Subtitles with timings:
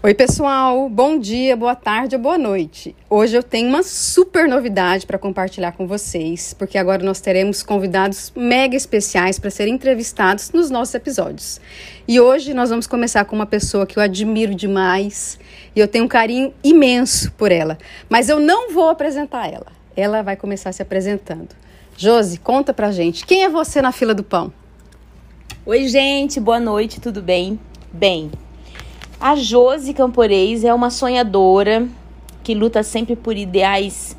[0.00, 0.88] Oi, pessoal.
[0.88, 2.94] Bom dia, boa tarde ou boa noite.
[3.10, 8.32] Hoje eu tenho uma super novidade para compartilhar com vocês, porque agora nós teremos convidados
[8.36, 11.60] mega especiais para serem entrevistados nos nossos episódios.
[12.06, 15.36] E hoje nós vamos começar com uma pessoa que eu admiro demais
[15.74, 17.76] e eu tenho um carinho imenso por ela.
[18.08, 19.72] Mas eu não vou apresentar ela.
[19.96, 21.48] Ela vai começar se apresentando.
[21.96, 24.52] Josi, conta pra gente, quem é você na fila do pão?
[25.66, 27.58] Oi, gente, boa noite, tudo bem?
[27.92, 28.30] Bem,
[29.20, 31.88] a Josi Camporês é uma sonhadora
[32.42, 34.16] que luta sempre por ideais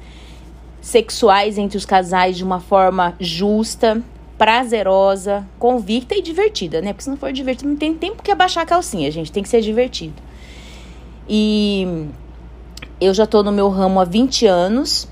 [0.81, 4.03] sexuais entre os casais de uma forma justa,
[4.37, 6.93] prazerosa, convicta e divertida, né?
[6.93, 9.31] Porque se não for divertido, não tem tempo que abaixar a calcinha, gente.
[9.31, 10.15] Tem que ser divertido.
[11.27, 12.07] E
[12.99, 15.07] eu já tô no meu ramo há 20 anos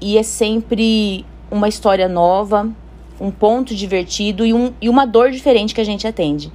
[0.00, 2.70] e é sempre uma história nova,
[3.20, 6.50] um ponto divertido e, um, e uma dor diferente que a gente atende.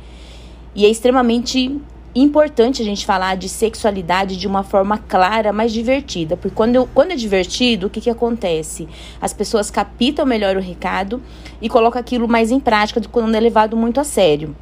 [0.73, 1.79] E é extremamente
[2.23, 6.37] importante a gente falar de sexualidade de uma forma clara, mas divertida.
[6.37, 8.87] Porque quando, eu, quando é divertido, o que, que acontece?
[9.19, 11.21] As pessoas captam melhor o recado
[11.61, 14.55] e colocam aquilo mais em prática do que quando é levado muito a sério.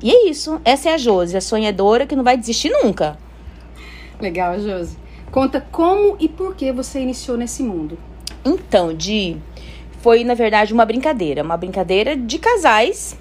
[0.00, 0.60] E é isso.
[0.64, 3.18] Essa é a Josi, a sonhadora que não vai desistir nunca.
[4.20, 4.96] Legal, Josi.
[5.32, 7.98] Conta como e por que você iniciou nesse mundo.
[8.44, 9.36] Então, Di,
[10.00, 11.42] foi na verdade uma brincadeira.
[11.42, 13.16] Uma brincadeira de casais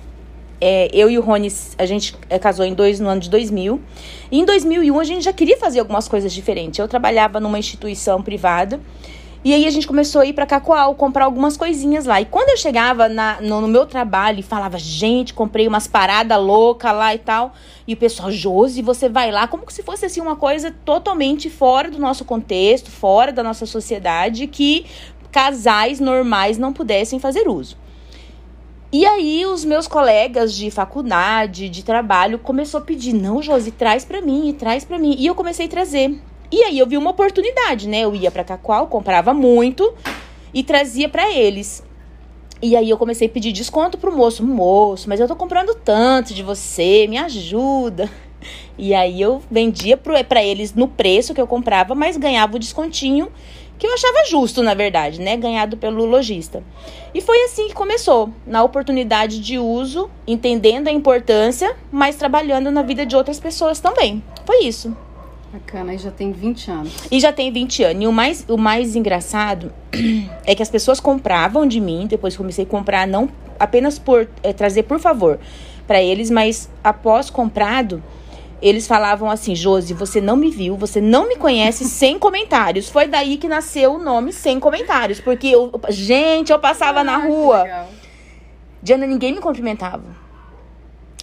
[0.62, 3.81] é, eu e o Rony, a gente é, casou em dois, no ano de 2000.
[4.31, 6.78] E em 2001 a gente já queria fazer algumas coisas diferentes.
[6.78, 8.80] Eu trabalhava numa instituição privada.
[9.44, 12.22] E aí a gente começou a ir para Cacoal, comprar algumas coisinhas lá.
[12.22, 16.40] E quando eu chegava na, no, no, meu trabalho e falava, gente, comprei umas paradas
[16.40, 17.53] loucas lá e tal.
[17.88, 21.90] E o pessoal, Josi, você vai lá, como se fosse assim uma coisa totalmente fora
[21.90, 24.86] do nosso contexto, fora da nossa sociedade, que
[25.31, 27.81] casais normais não pudessem fazer uso.
[28.94, 34.03] E aí os meus colegas de faculdade, de trabalho, começou a pedir, não, Josi, traz
[34.03, 35.16] para mim, traz para mim.
[35.17, 36.20] E eu comecei a trazer.
[36.52, 38.02] E aí eu vi uma oportunidade, né?
[38.02, 39.94] Eu ia para Cacoal, comprava muito
[40.53, 41.81] e trazia para eles.
[42.62, 46.34] E aí eu comecei a pedir desconto pro moço, moço, mas eu tô comprando tanto
[46.34, 48.09] de você, me ajuda.
[48.75, 53.28] E aí eu vendia para eles no preço que eu comprava, mas ganhava o descontinho
[53.81, 55.36] que eu achava justo, na verdade, né?
[55.36, 56.64] Ganhado pelo lojista.
[57.16, 62.84] E foi assim que começou, na oportunidade de uso, entendendo a importância, mas trabalhando na
[62.84, 64.24] vida de outras pessoas também.
[64.46, 64.96] Foi isso.
[65.52, 66.94] Bacana, e já tem 20 anos.
[67.09, 68.03] E já tem 20 anos.
[68.03, 69.74] E o mais, o mais engraçado
[70.46, 74.53] é que as pessoas compravam de mim, depois comecei a comprar, não apenas por é,
[74.53, 75.40] trazer por favor
[75.88, 78.02] para eles, mas após comprado,
[78.62, 82.90] eles falavam assim: Josi, você não me viu, você não me conhece sem comentários.
[82.90, 85.20] Foi daí que nasceu o nome sem comentários.
[85.20, 87.88] Porque, eu, gente, eu passava ah, na rua.
[88.82, 90.22] Diana, ninguém me cumprimentava.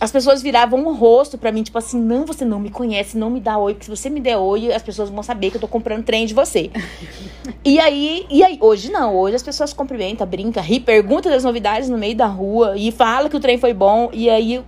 [0.00, 3.28] As pessoas viravam o rosto para mim, tipo assim, não, você não me conhece, não
[3.28, 5.60] me dá oi, porque se você me der oi, as pessoas vão saber que eu
[5.60, 6.70] tô comprando trem de você.
[7.64, 11.88] e aí, e aí, hoje não, hoje as pessoas cumprimentam, brinca, ri, pergunta das novidades
[11.88, 14.62] no meio da rua e fala que o trem foi bom, e aí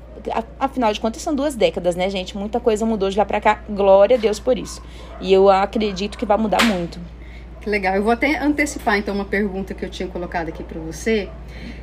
[0.58, 2.36] afinal de contas são duas décadas, né, gente?
[2.36, 3.62] Muita coisa mudou de lá pra cá.
[3.68, 4.82] Glória a Deus por isso.
[5.20, 6.98] E eu acredito que vai mudar muito.
[7.60, 7.94] Que legal.
[7.94, 11.28] Eu vou até antecipar então uma pergunta que eu tinha colocado aqui para você.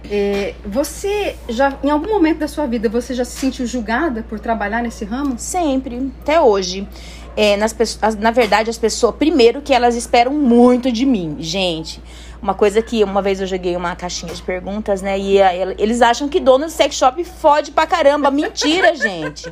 [0.10, 4.40] É, você já, em algum momento da sua vida, você já se sentiu julgada por
[4.40, 5.36] trabalhar nesse ramo?
[5.38, 6.88] Sempre, até hoje.
[7.36, 7.76] É, nas
[8.20, 12.02] na verdade, as pessoas, primeiro que elas esperam muito de mim, gente.
[12.42, 15.18] Uma coisa que uma vez eu joguei uma caixinha de perguntas, né?
[15.18, 18.30] E a, eles acham que dono do sex shop fode pra caramba.
[18.30, 19.52] Mentira, gente.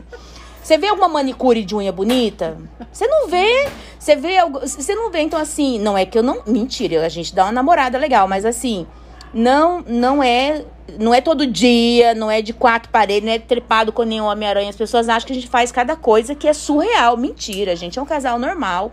[0.62, 2.58] Você vê alguma manicure de unha bonita?
[2.92, 3.68] Você não vê.
[4.00, 4.38] Você vê.
[4.64, 6.42] Você não vê, então assim, não é que eu não.
[6.46, 8.88] Mentira, a gente dá uma namorada legal, mas assim,
[9.34, 10.64] não, não é.
[11.00, 14.70] Não é todo dia, não é de quatro paredes, não é trepado com nenhum Homem-Aranha.
[14.70, 17.18] As pessoas acham que a gente faz cada coisa que é surreal.
[17.18, 18.92] Mentira, gente é um casal normal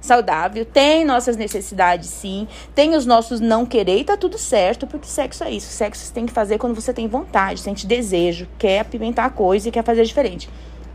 [0.00, 5.06] saudável, tem nossas necessidades sim, tem os nossos não querer e tá tudo certo, porque
[5.06, 5.70] sexo é isso.
[5.70, 9.68] Sexo você tem que fazer quando você tem vontade, sente desejo, quer apimentar a coisa
[9.68, 10.48] e quer fazer diferente.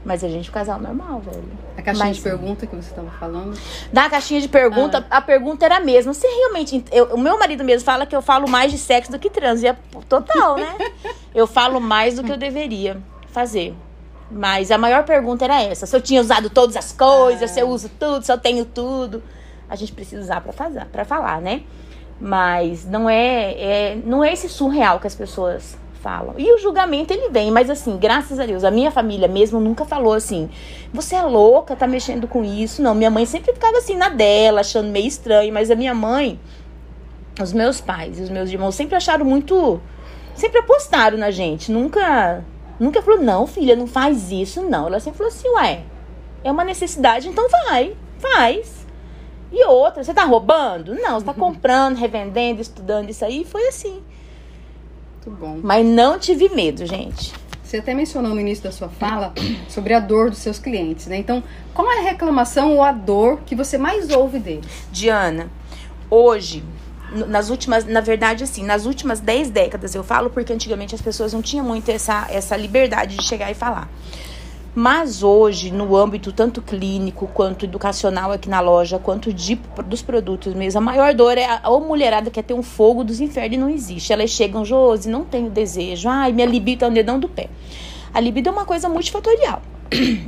[0.06, 1.44] Mas a gente é um casal normal, velho.
[1.78, 3.58] A caixinha Mas, de pergunta que você estava falando?
[3.92, 5.18] Da caixinha de pergunta, ah.
[5.18, 6.14] a pergunta era a mesma.
[6.14, 6.84] Se realmente.
[6.92, 9.64] Eu, o meu marido mesmo fala que eu falo mais de sexo do que trans.
[9.64, 9.78] E é
[10.10, 10.76] total, né?
[11.34, 12.98] eu falo mais do que eu deveria
[13.32, 13.74] fazer.
[14.34, 17.70] Mas a maior pergunta era essa: se eu tinha usado todas as coisas, se eu
[17.70, 19.22] uso tudo, se eu tenho tudo.
[19.70, 21.62] A gente precisa usar para fazer, para falar, né?
[22.20, 26.36] Mas não é, é, não é esse surreal que as pessoas falam.
[26.38, 29.86] E o julgamento ele vem, mas assim, graças a Deus, a minha família mesmo nunca
[29.86, 30.50] falou assim:
[30.92, 32.82] "Você é louca, tá mexendo com isso".
[32.82, 36.40] Não, minha mãe sempre ficava assim na dela, achando meio estranho, mas a minha mãe,
[37.42, 39.80] os meus pais e os meus irmãos sempre acharam muito
[40.36, 42.44] sempre apostaram na gente, nunca
[42.80, 44.88] Nunca falou, não, filha, não faz isso, não.
[44.88, 45.84] Ela sempre falou assim, ué,
[46.44, 48.86] É uma necessidade, então vai, faz.
[49.52, 50.96] E outra, você tá roubando?
[50.96, 53.46] Não, você tá comprando, revendendo, estudando isso aí.
[53.46, 54.02] Foi assim.
[55.26, 55.60] Muito bom.
[55.62, 57.34] Mas não tive medo, gente.
[57.64, 59.34] Você até mencionou no início da sua fala
[59.70, 61.18] sobre a dor dos seus clientes, né?
[61.18, 61.44] Então,
[61.74, 64.88] qual é a reclamação ou a dor que você mais ouve deles?
[64.92, 65.50] Diana,
[66.10, 66.64] hoje,
[67.14, 71.34] nas últimas, na verdade, assim, nas últimas 10 décadas eu falo porque antigamente as pessoas
[71.34, 73.90] não tinham muito essa, essa liberdade de chegar e falar.
[74.76, 79.56] Mas hoje, no âmbito tanto clínico quanto educacional aqui na loja, quanto de,
[79.86, 83.22] dos produtos mesmo, a maior dor é a, a mulherada quer ter um fogo dos
[83.22, 84.12] infernos e não existe.
[84.12, 86.10] Elas chegam, Josi, não tenho desejo.
[86.10, 87.50] Ai, minha libido tá no dedão do pé.
[88.12, 89.62] A libido é uma coisa multifatorial.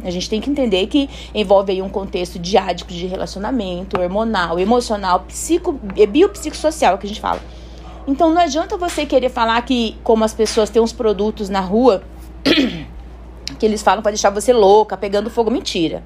[0.04, 5.22] A gente tem que entender que envolve aí um contexto diádico de relacionamento, hormonal, emocional,
[5.22, 7.42] psico, biopsicossocial que a gente fala.
[8.08, 12.04] Então não adianta você querer falar que como as pessoas têm uns produtos na rua
[13.60, 16.04] que eles falam para deixar você louca, pegando fogo, mentira.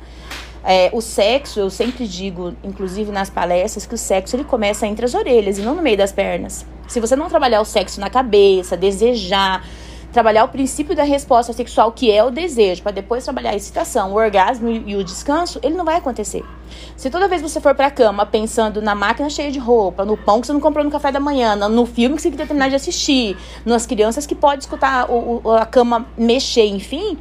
[0.64, 5.06] É, o sexo, eu sempre digo, inclusive nas palestras, que o sexo ele começa entre
[5.06, 6.66] as orelhas e não no meio das pernas.
[6.88, 9.66] Se você não trabalhar o sexo na cabeça, desejar,
[10.12, 14.12] trabalhar o princípio da resposta sexual, que é o desejo, para depois trabalhar a excitação,
[14.12, 16.44] o orgasmo e o descanso, ele não vai acontecer.
[16.96, 20.42] Se toda vez você for pra cama pensando na máquina cheia de roupa, no pão
[20.42, 22.76] que você não comprou no café da manhã, no filme que você quer terminar de
[22.76, 27.18] assistir, nas crianças que pode escutar o, o, a cama mexer, enfim,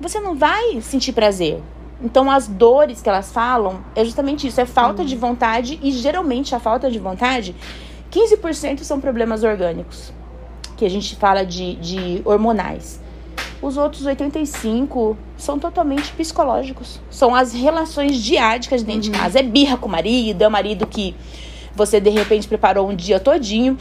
[0.00, 1.60] você não vai sentir prazer.
[2.02, 6.54] Então, as dores que elas falam é justamente isso: é falta de vontade, e geralmente
[6.54, 7.54] a falta de vontade,
[8.10, 10.12] 15% são problemas orgânicos,
[10.80, 12.98] que a gente fala de, de hormonais.
[13.60, 16.98] Os outros 85 são totalmente psicológicos.
[17.10, 19.12] São as relações diádicas dentro uhum.
[19.12, 19.40] de casa.
[19.40, 21.14] É birra com o marido, é o marido que
[21.76, 23.76] você de repente preparou um dia todinho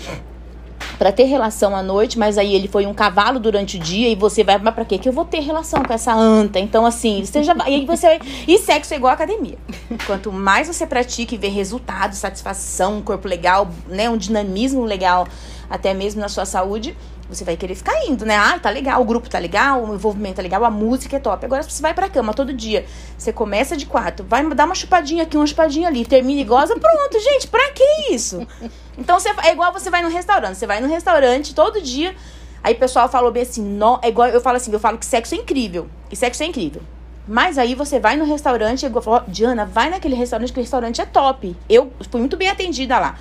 [0.97, 4.15] para ter relação à noite, mas aí ele foi um cavalo durante o dia e
[4.15, 4.97] você vai, mas para quê?
[4.97, 6.59] Que eu vou ter relação com essa anta.
[6.59, 9.57] Então assim, você já e aí você e sexo é igual academia.
[10.05, 15.25] Quanto mais você pratica e vê resultados, satisfação, um corpo legal, né, um dinamismo legal,
[15.69, 16.97] até mesmo na sua saúde,
[17.29, 18.35] você vai querer ficar indo, né?
[18.35, 21.45] Ah, tá legal, o grupo tá legal, o envolvimento tá legal, a música é top.
[21.45, 22.85] Agora, se você vai pra cama todo dia,
[23.15, 26.75] você começa de quatro, vai dar uma chupadinha aqui, uma chupadinha ali, termina e goza,
[26.77, 28.45] pronto, gente, pra que isso?
[28.99, 30.57] Então, você, é igual você vai no restaurante.
[30.57, 32.13] Você vai no restaurante todo dia,
[32.61, 35.05] aí o pessoal falou bem assim, no, é igual eu falo assim, eu falo que
[35.05, 36.81] sexo é incrível, que sexo é incrível.
[37.25, 40.99] Mas aí você vai no restaurante, e falo, Diana, vai naquele restaurante, que o restaurante
[40.99, 41.55] é top.
[41.69, 43.17] Eu fui muito bem atendida lá.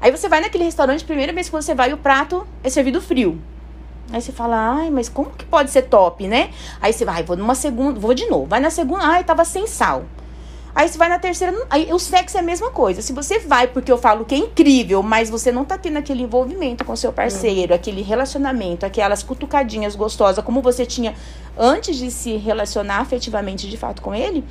[0.00, 3.40] Aí você vai naquele restaurante, primeira vez que você vai, o prato é servido frio.
[4.10, 6.50] Aí você fala, ai, mas como que pode ser top, né?
[6.80, 8.46] Aí você vai, vou numa segunda, vou de novo.
[8.46, 10.04] Vai na segunda, ai, tava sem sal.
[10.74, 13.02] Aí você vai na terceira, aí o sexo é a mesma coisa.
[13.02, 16.22] Se você vai porque eu falo que é incrível, mas você não tá tendo aquele
[16.22, 17.76] envolvimento com seu parceiro, uhum.
[17.76, 21.14] aquele relacionamento, aquelas cutucadinhas gostosas como você tinha
[21.58, 24.44] antes de se relacionar afetivamente de fato com ele,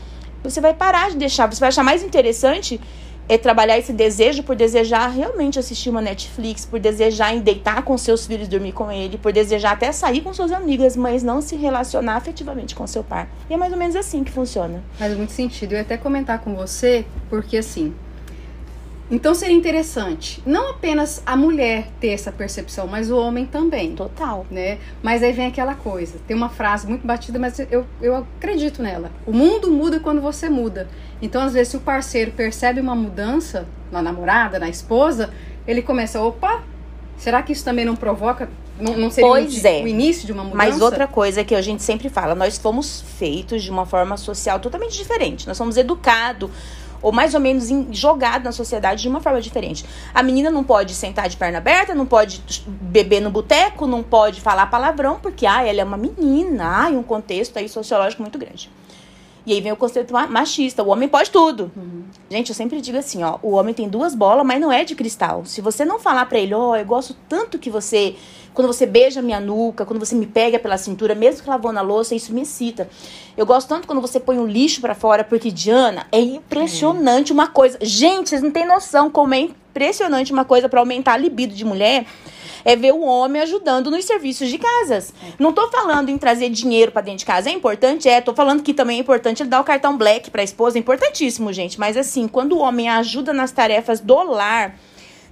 [0.43, 2.79] você vai parar de deixar, você vai achar mais interessante
[3.29, 7.97] é trabalhar esse desejo por desejar realmente assistir uma Netflix, por desejar em deitar com
[7.97, 11.55] seus filhos, dormir com ele, por desejar até sair com suas amigas, mas não se
[11.55, 13.27] relacionar afetivamente com seu pai.
[13.49, 14.81] E é mais ou menos assim que funciona.
[14.97, 15.73] Faz muito sentido.
[15.73, 17.93] Eu ia até comentar com você, porque assim,
[19.09, 23.95] então seria interessante não apenas a mulher ter essa percepção, mas o homem também.
[23.95, 24.45] Total.
[24.51, 24.79] Né?
[25.01, 26.17] Mas aí vem aquela coisa.
[26.27, 29.09] Tem uma frase muito batida, mas eu, eu acredito nela.
[29.25, 30.89] O mundo muda quando você muda.
[31.21, 35.31] Então, às vezes, se o parceiro percebe uma mudança na namorada, na esposa,
[35.67, 36.63] ele começa, opa,
[37.17, 39.81] será que isso também não provoca não, não seria pois o, é.
[39.81, 40.57] o início de uma mudança?
[40.57, 44.59] Mas outra coisa que a gente sempre fala, nós fomos feitos de uma forma social
[44.59, 45.47] totalmente diferente.
[45.47, 46.49] Nós somos educados
[47.01, 49.85] ou mais ou menos jogado na sociedade de uma forma diferente.
[50.13, 54.41] A menina não pode sentar de perna aberta, não pode beber no boteco, não pode
[54.41, 58.69] falar palavrão, porque ah, ela é uma menina, ah, um contexto aí sociológico muito grande.
[59.47, 61.71] E aí vem o conceito machista, o homem pode tudo.
[61.73, 62.03] Uhum.
[62.29, 64.93] Gente, eu sempre digo assim, ó, o homem tem duas bolas, mas não é de
[64.93, 65.45] cristal.
[65.45, 68.17] Se você não falar para ele, ó, oh, eu gosto tanto que você
[68.53, 71.79] quando você beija minha nuca, quando você me pega pela cintura, mesmo que lavou na
[71.79, 72.89] louça, isso me excita.
[73.37, 77.47] Eu gosto tanto quando você põe um lixo para fora, porque, Diana, é impressionante uma
[77.47, 77.77] coisa.
[77.79, 79.47] Gente, vocês não têm noção como é
[79.77, 82.05] impressionante uma coisa para aumentar a libido de mulher
[82.65, 85.13] é ver o homem ajudando nos serviços de casas.
[85.23, 85.33] É.
[85.39, 88.63] Não tô falando em trazer dinheiro para dentro de casa, é importante, é, tô falando
[88.63, 91.79] que também é importante ele dar o cartão black para a esposa, é importantíssimo, gente,
[91.79, 94.75] mas assim, quando o homem ajuda nas tarefas do lar,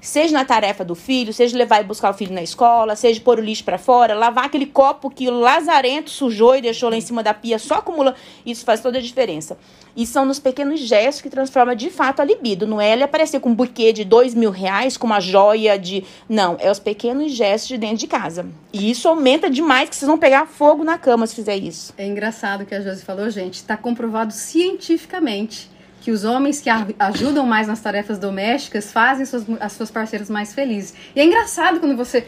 [0.02, 3.40] Seja na tarefa do filho, seja levar e buscar o filho na escola, seja pôr
[3.40, 7.02] o lixo para fora, lavar aquele copo que o lazarento sujou e deixou lá em
[7.02, 8.16] cima da pia, só acumula.
[8.46, 9.58] Isso faz toda a diferença.
[9.96, 12.68] E são nos pequenos gestos que transforma de fato a libido.
[12.68, 16.04] Não é ele aparecer com um buquê de dois mil reais, com uma joia de.
[16.28, 18.46] Não, é os pequenos gestos de dentro de casa.
[18.74, 21.94] E isso aumenta demais, que vocês vão pegar fogo na cama se fizer isso.
[21.98, 23.56] É engraçado o que a Josi falou, gente.
[23.56, 25.74] Está comprovado cientificamente
[26.06, 26.70] que os homens que
[27.00, 30.94] ajudam mais nas tarefas domésticas fazem suas, as suas parceiras mais felizes.
[31.16, 32.28] E é engraçado quando você.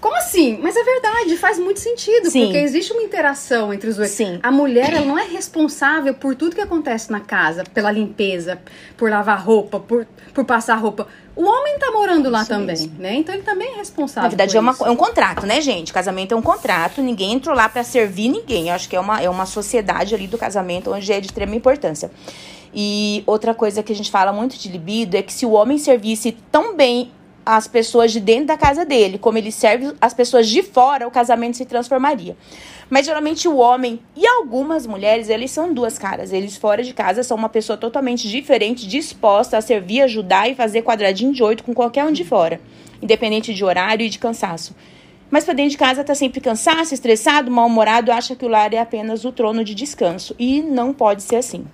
[0.00, 0.56] Como assim?
[0.62, 2.44] Mas é verdade, faz muito sentido, Sim.
[2.44, 4.12] porque existe uma interação entre os dois.
[4.12, 4.38] Sim.
[4.40, 8.60] A mulher, ela não é responsável por tudo que acontece na casa, pela limpeza,
[8.96, 11.08] por lavar roupa, por, por passar roupa.
[11.34, 13.14] O homem tá morando lá também, né?
[13.16, 14.22] Então ele também é responsável.
[14.22, 15.92] Na verdade, é, uma, é, um contrato, né, gente?
[15.92, 18.68] Casamento é um contrato, ninguém entrou lá para servir ninguém.
[18.68, 21.56] Eu acho que é uma, é uma sociedade ali do casamento onde é de extrema
[21.56, 22.12] importância.
[22.74, 25.78] E outra coisa que a gente fala muito de libido é que se o homem
[25.78, 27.10] servisse tão bem
[27.44, 31.10] as pessoas de dentro da casa dele, como ele serve as pessoas de fora, o
[31.10, 32.36] casamento se transformaria.
[32.90, 36.30] Mas geralmente o homem e algumas mulheres, eles são duas caras.
[36.30, 40.82] Eles fora de casa são uma pessoa totalmente diferente, disposta a servir, ajudar e fazer
[40.82, 42.60] quadradinho de oito com qualquer um de fora,
[43.00, 44.76] independente de horário e de cansaço.
[45.30, 48.78] Mas para dentro de casa tá sempre cansado, estressado, mal-humorado, acha que o lar é
[48.78, 50.34] apenas o trono de descanso.
[50.38, 51.66] E não pode ser assim.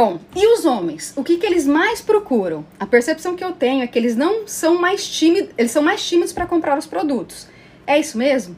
[0.00, 1.12] Bom, e os homens?
[1.14, 2.64] O que, que eles mais procuram?
[2.78, 6.02] A percepção que eu tenho é que eles não são mais tímidos, eles são mais
[6.02, 7.46] tímidos para comprar os produtos.
[7.86, 8.56] É isso mesmo?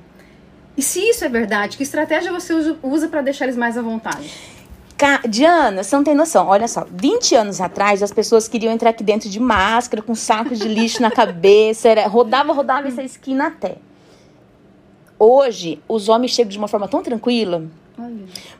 [0.77, 4.33] E se isso é verdade, que estratégia você usa para deixar eles mais à vontade?
[5.29, 6.47] Diana, você não tem noção.
[6.47, 10.61] Olha só, 20 anos atrás, as pessoas queriam entrar aqui dentro de máscara, com sacos
[10.61, 13.79] de lixo na cabeça, era, rodava, rodava essa esquina até.
[15.19, 17.69] Hoje, os homens chegam de uma forma tão tranquila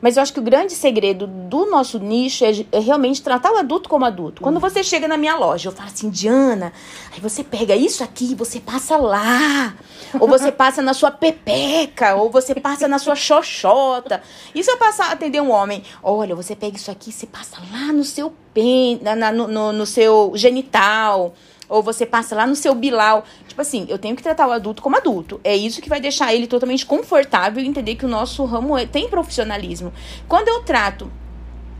[0.01, 3.57] mas eu acho que o grande segredo do nosso nicho é, é, realmente tratar o
[3.57, 4.41] adulto como adulto.
[4.41, 6.71] Quando você chega na minha loja, eu falo assim, Diana,
[7.11, 9.75] aí você pega isso aqui e você passa lá.
[10.19, 14.21] ou você passa na sua pepeca, ou você passa na sua xoxota.
[14.53, 17.25] E se eu passar a atender um homem, olha, você pega isso aqui e você
[17.25, 21.33] passa lá no seu pen, na, na no, no, no seu genital
[21.73, 23.23] ou você passa lá no seu bilau.
[23.53, 25.39] Tipo assim, eu tenho que tratar o adulto como adulto.
[25.43, 28.87] É isso que vai deixar ele totalmente confortável e entender que o nosso ramo é,
[28.87, 29.93] tem profissionalismo.
[30.27, 31.07] Quando eu trato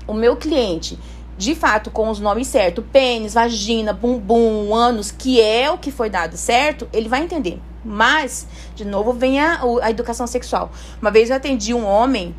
[0.05, 0.99] o meu cliente
[1.35, 6.11] de fato com os nomes certos, pênis, vagina, bumbum, ânus, que é o que foi
[6.11, 7.59] dado certo, ele vai entender.
[7.83, 10.71] Mas, de novo, vem a, a educação sexual.
[11.01, 12.35] Uma vez eu atendi um homem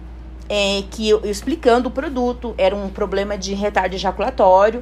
[0.49, 4.81] é, que eu, explicando o produto, era um problema de retardo ejaculatório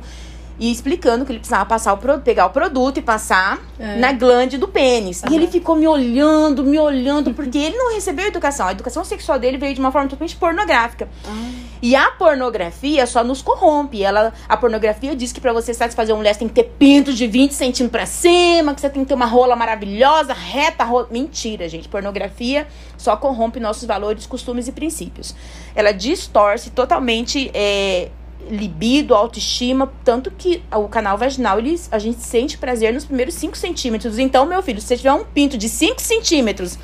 [0.58, 3.96] e explicando que ele precisava passar o produto, pegar o produto e passar é.
[3.96, 5.22] na glande do pênis.
[5.22, 5.32] Uhum.
[5.32, 8.68] E ele ficou me olhando, me olhando, porque ele não recebeu educação.
[8.68, 11.08] A educação sexual dele veio de uma forma totalmente pornográfica.
[11.26, 11.62] Uhum.
[11.82, 14.04] E a pornografia só nos corrompe.
[14.04, 17.12] Ela, a pornografia diz que para você satisfazer um mulher, você tem que ter pinto
[17.12, 21.08] de 20 centímetros pra cima, que você tem que ter uma rola maravilhosa, reta, rola...
[21.10, 21.88] Mentira, gente.
[21.88, 25.34] Pornografia só corrompe nossos valores, costumes e princípios.
[25.74, 27.50] Ela distorce totalmente.
[27.52, 28.10] É,
[28.50, 33.56] libido, autoestima, tanto que o canal vaginal, ele, a gente sente prazer nos primeiros 5
[33.56, 34.18] centímetros.
[34.18, 36.78] Então, meu filho, se você tiver um pinto de 5 centímetros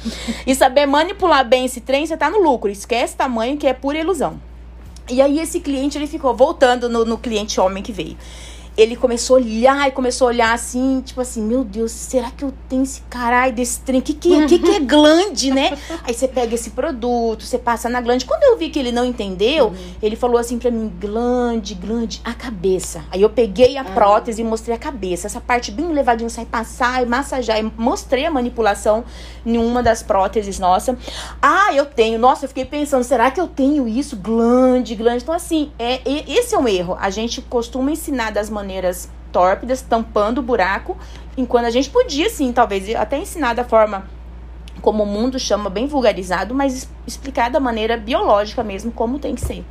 [0.47, 2.71] e saber manipular bem esse trem, você tá no lucro.
[2.71, 4.41] Esquece tamanho, que é pura ilusão.
[5.11, 8.17] E aí, esse cliente, ele ficou voltando no, no cliente homem que veio
[8.78, 12.44] ele começou a olhar e começou a olhar assim, tipo assim, meu Deus, será que
[12.44, 13.99] eu tenho esse caralho desse trem?
[13.99, 15.76] O que, que, que, que é glande, né?
[16.04, 18.25] Aí você pega esse produto, você passa na glande.
[18.25, 19.94] Quando eu vi que ele não entendeu, uhum.
[20.00, 23.04] ele falou assim pra mim, glande, glande, a cabeça.
[23.11, 23.85] Aí eu peguei a ah.
[23.85, 25.26] prótese e mostrei a cabeça.
[25.26, 27.58] Essa parte bem levadinha, sai passar e massagear.
[27.58, 29.02] E mostrei a manipulação
[29.44, 30.97] em uma das próteses nossa.
[31.42, 32.16] Ah, eu tenho.
[32.16, 34.14] Nossa, eu fiquei pensando, será que eu tenho isso?
[34.16, 35.25] Glande, glande.
[35.25, 36.97] Então, assim, é, esse é um erro.
[37.00, 40.96] A gente costuma ensinar das maneiras maneiras tórpidas, tampando o buraco,
[41.37, 44.06] enquanto a gente podia, sim, talvez até ensinar da forma
[44.82, 49.40] como o mundo chama, bem vulgarizado, mas explicar da maneira biológica mesmo como tem que
[49.40, 49.64] ser.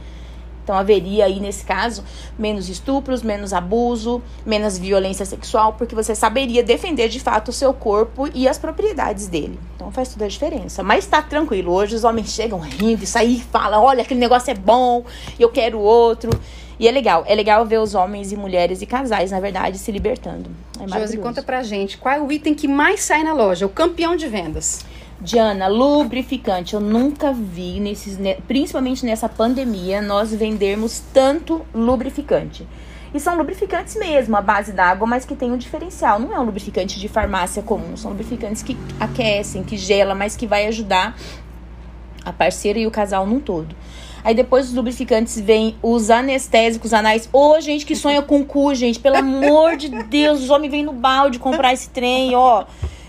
[0.64, 2.04] Então haveria aí nesse caso
[2.38, 7.74] menos estupros, menos abuso, menos violência sexual, porque você saberia defender de fato o seu
[7.74, 9.58] corpo e as propriedades dele.
[9.76, 10.84] Então faz toda a diferença.
[10.84, 14.56] Mas tá tranquilo, hoje os homens chegam rindo saem e falam: olha, aquele negócio é
[14.56, 15.06] bom,
[15.40, 16.32] eu quero outro.
[16.80, 19.92] E é legal, é legal ver os homens e mulheres e casais, na verdade, se
[19.92, 20.50] libertando.
[20.80, 23.66] É Josi, conta pra gente, qual é o item que mais sai na loja?
[23.66, 24.86] O campeão de vendas.
[25.20, 26.76] Diana, lubrificante.
[26.76, 32.68] Eu nunca vi, nesses, principalmente nessa pandemia, nós vendermos tanto lubrificante.
[33.14, 36.20] E são lubrificantes mesmo, à base d'água, mas que tem um diferencial.
[36.20, 40.46] Não é um lubrificante de farmácia comum, são lubrificantes que aquecem, que gela, mas que
[40.46, 41.18] vai ajudar
[42.24, 43.76] a parceira e o casal num todo.
[44.24, 47.30] Aí depois os lubrificantes vêm os anestésicos anais.
[47.32, 50.84] Ô, oh, gente que sonha com cu, gente, pelo amor de Deus, os homens vêm
[50.84, 52.66] no balde comprar esse trem, ó.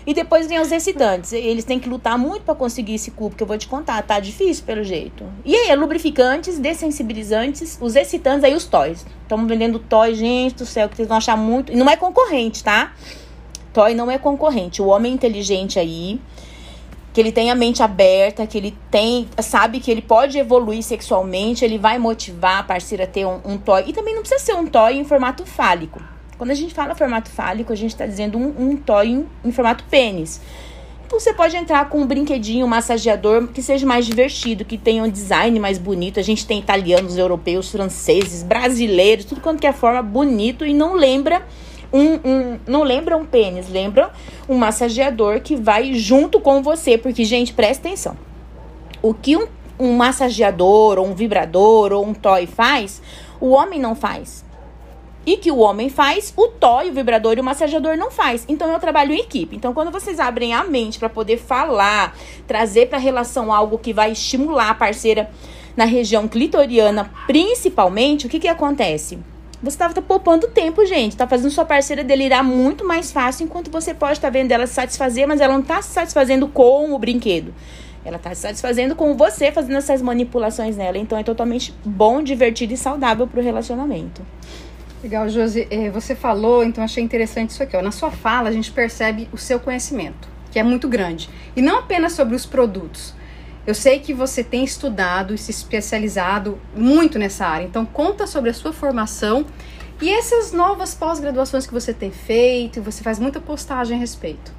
[0.09, 1.33] E depois vem os excitantes.
[1.33, 4.19] Eles têm que lutar muito para conseguir esse cu, porque eu vou te contar, tá
[4.19, 5.23] difícil pelo jeito.
[5.45, 9.05] E aí, lubrificantes, dessensibilizantes, os excitantes, aí os toys.
[9.21, 11.71] Estamos vendendo toy, gente do céu, que vocês vão achar muito.
[11.71, 12.93] E não é concorrente, tá?
[13.71, 14.81] Toy não é concorrente.
[14.81, 16.19] O homem inteligente aí,
[17.19, 21.65] que ele tem a mente aberta, que ele tem, sabe que ele pode evoluir sexualmente,
[21.65, 23.83] ele vai motivar a parceira a ter um, um toy.
[23.87, 26.01] E também não precisa ser um toy em formato fálico.
[26.37, 29.51] Quando a gente fala formato fálico, a gente está dizendo um, um toy em, em
[29.51, 30.39] formato pênis.
[31.05, 35.03] Então você pode entrar com um brinquedinho, um massageador que seja mais divertido, que tenha
[35.03, 36.21] um design mais bonito.
[36.21, 40.93] A gente tem italianos, europeus, franceses, brasileiros, tudo quanto que é forma bonito e não
[40.93, 41.45] lembra
[41.91, 44.11] um, um, não lembra um pênis, lembra
[44.47, 48.17] um massageador que vai junto com você, porque, gente, presta atenção.
[49.01, 49.47] O que um,
[49.79, 53.01] um massageador, ou um vibrador, ou um toy faz,
[53.39, 54.45] o homem não faz.
[55.25, 58.45] E que o homem faz, o toy, o vibrador e o massageador não faz.
[58.47, 59.55] Então eu trabalho em equipe.
[59.55, 62.15] Então quando vocês abrem a mente para poder falar,
[62.47, 65.29] trazer para relação algo que vai estimular a parceira
[65.75, 69.19] na região clitoriana, principalmente, o que que acontece?
[69.61, 71.17] Você estava tá poupando tempo, gente.
[71.17, 74.65] Tá fazendo sua parceira delirar muito mais fácil, enquanto você pode estar tá vendo ela
[74.65, 77.53] se satisfazer, mas ela não está se satisfazendo com o brinquedo.
[78.05, 80.97] Ela está se satisfazendo com você fazendo essas manipulações nela.
[80.97, 84.21] Então é totalmente bom, divertido e saudável para o relacionamento.
[85.03, 85.67] Legal, Josi.
[85.69, 87.75] É, você falou, então achei interessante isso aqui.
[87.75, 87.81] Ó.
[87.81, 91.29] Na sua fala, a gente percebe o seu conhecimento, que é muito grande.
[91.55, 93.13] E não apenas sobre os produtos,
[93.67, 98.49] eu sei que você tem estudado e se especializado muito nessa área, então conta sobre
[98.49, 99.45] a sua formação
[100.01, 104.53] e essas novas pós-graduações que você tem feito, você faz muita postagem a respeito.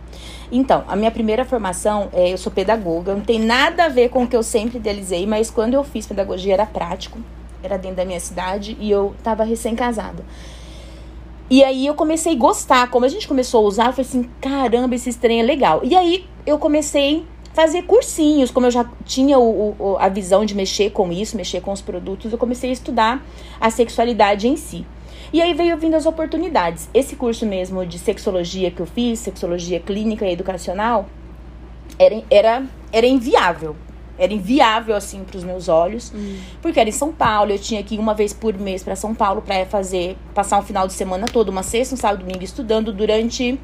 [0.53, 4.25] Então, a minha primeira formação, é, eu sou pedagoga, não tem nada a ver com
[4.25, 7.19] o que eu sempre idealizei, mas quando eu fiz pedagogia era prático,
[7.63, 10.25] era dentro da minha cidade e eu estava recém-casada.
[11.49, 14.31] E aí eu comecei a gostar, como a gente começou a usar, eu falei assim,
[14.41, 15.81] caramba, esse trem é legal.
[15.83, 17.25] E aí eu comecei
[17.61, 21.61] fazer cursinhos, como eu já tinha o, o, a visão de mexer com isso, mexer
[21.61, 23.23] com os produtos, eu comecei a estudar
[23.61, 24.87] a sexualidade em si.
[25.31, 26.89] E aí veio vindo as oportunidades.
[26.95, 31.05] Esse curso mesmo de sexologia que eu fiz, sexologia clínica e educacional,
[31.99, 33.77] era, era, era inviável.
[34.19, 36.15] Era inviável, assim, para os meus olhos.
[36.15, 36.39] Hum.
[36.63, 39.15] Porque era em São Paulo, eu tinha que ir uma vez por mês para São
[39.15, 42.91] Paulo para fazer, passar um final de semana todo, uma sexta, um sábado, domingo, estudando
[42.91, 43.61] durante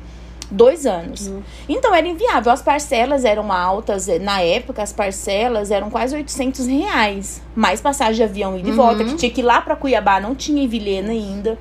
[0.51, 1.29] dois anos.
[1.29, 1.43] Uhum.
[1.69, 2.53] Então era inviável.
[2.53, 4.09] As parcelas eram altas.
[4.09, 7.43] Eh, na época, as parcelas eram quase 800 reais.
[7.55, 8.77] Mais passagem de avião ida e uhum.
[8.77, 9.05] volta.
[9.05, 11.59] Que tinha que ir lá para Cuiabá, não tinha em Vilhena ainda.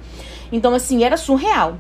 [0.52, 1.78] Então, assim, era surreal.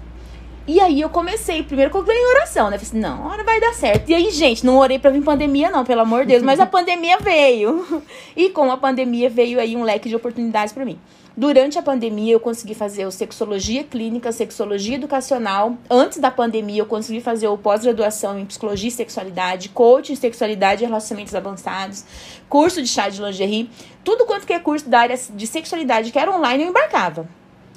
[0.67, 2.79] E aí eu comecei, primeiro que eu ganhei oração, né?
[2.79, 4.09] Falei assim, não, hora vai dar certo.
[4.09, 6.65] E aí, gente, não orei pra vir pandemia, não, pelo amor de Deus, mas a
[6.67, 7.85] pandemia veio.
[8.35, 10.99] E com a pandemia veio aí um leque de oportunidades para mim.
[11.37, 15.75] Durante a pandemia, eu consegui fazer o sexologia clínica, sexologia educacional.
[15.89, 20.87] Antes da pandemia, eu consegui fazer o pós-graduação em psicologia e sexualidade, coaching sexualidade e
[20.87, 22.05] relacionamentos avançados,
[22.47, 23.69] curso de chá de lingerie.
[24.01, 27.27] Tudo quanto que é curso da área de sexualidade que era online, eu embarcava.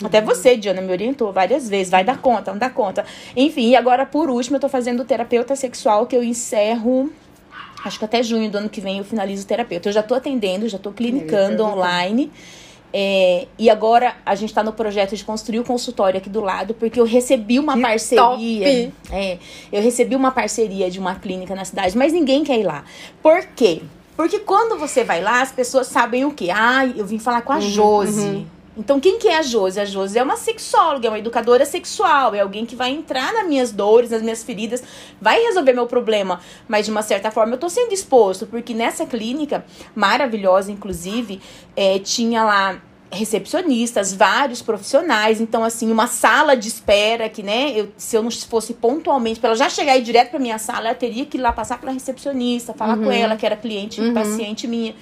[0.04, 1.90] Até você, Diana, me orientou várias vezes.
[1.90, 3.04] Vai dar conta, não dá conta.
[3.36, 7.10] Enfim, e agora, por último, eu tô fazendo terapeuta sexual que eu encerro.
[7.84, 9.88] Acho que até junho do ano que vem eu finalizo o terapeuta.
[9.88, 12.30] Eu já tô atendendo, já tô clinicando online.
[12.92, 16.74] É, e agora a gente está no projeto de construir o consultório aqui do lado,
[16.74, 18.92] porque eu recebi uma que parceria.
[19.10, 19.38] É,
[19.70, 22.84] eu recebi uma parceria de uma clínica na cidade, mas ninguém quer ir lá.
[23.22, 23.82] Por quê?
[24.16, 26.48] Porque quando você vai lá, as pessoas sabem o quê?
[26.52, 28.20] Ah, eu vim falar com a uhum, Josi.
[28.20, 28.46] Uhum.
[28.78, 29.80] Então, quem que é a Josi?
[29.80, 33.46] A Josi é uma sexóloga, é uma educadora sexual, é alguém que vai entrar nas
[33.48, 34.84] minhas dores, nas minhas feridas,
[35.20, 36.40] vai resolver meu problema.
[36.68, 41.40] Mas, de uma certa forma, eu tô sendo exposto, porque nessa clínica, maravilhosa, inclusive,
[41.74, 47.88] é, tinha lá recepcionistas, vários profissionais, então assim, uma sala de espera que, né, eu,
[47.96, 50.94] se eu não fosse pontualmente, para ela já chegar aí direto para minha sala, eu
[50.94, 53.04] teria que ir lá passar pela recepcionista, falar uhum.
[53.04, 54.12] com ela que era cliente, uhum.
[54.12, 54.94] paciente minha.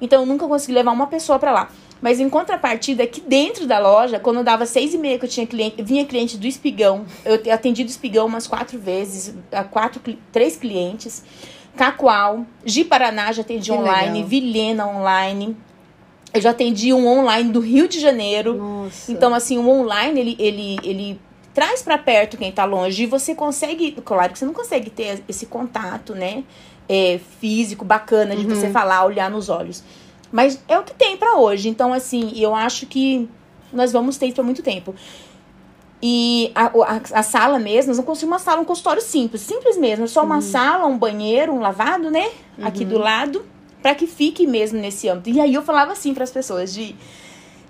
[0.00, 1.70] Então eu nunca consegui levar uma pessoa para lá.
[2.06, 5.28] Mas em contrapartida, aqui dentro da loja, quando eu dava seis e meia que eu
[5.28, 7.04] tinha cliente, vinha cliente do Espigão.
[7.24, 11.24] Eu atendi do Espigão umas quatro vezes, a quatro, três clientes.
[11.76, 14.28] Cacoal, Gi Paraná já atendi que online, legal.
[14.28, 15.56] Vilhena online.
[16.32, 18.54] Eu já atendi um online do Rio de Janeiro.
[18.54, 19.10] Nossa.
[19.10, 21.20] Então, assim, o online, ele, ele, ele
[21.52, 23.02] traz para perto quem tá longe.
[23.02, 26.44] E você consegue, claro que você não consegue ter esse contato, né?
[26.88, 28.54] É, físico, bacana, de uhum.
[28.54, 29.82] você falar, olhar nos olhos.
[30.30, 31.68] Mas é o que tem para hoje.
[31.68, 33.28] Então, assim, eu acho que
[33.72, 34.94] nós vamos ter isso por muito tempo.
[36.02, 39.76] E a, a, a, sala mesmo, nós vamos construir uma sala, um consultório simples, simples
[39.78, 40.06] mesmo.
[40.06, 40.40] Só uma uhum.
[40.42, 42.28] sala, um banheiro, um lavado, né?
[42.58, 42.66] Uhum.
[42.66, 43.44] Aqui do lado.
[43.80, 45.30] para que fique mesmo nesse âmbito.
[45.30, 46.94] E aí eu falava assim para as pessoas de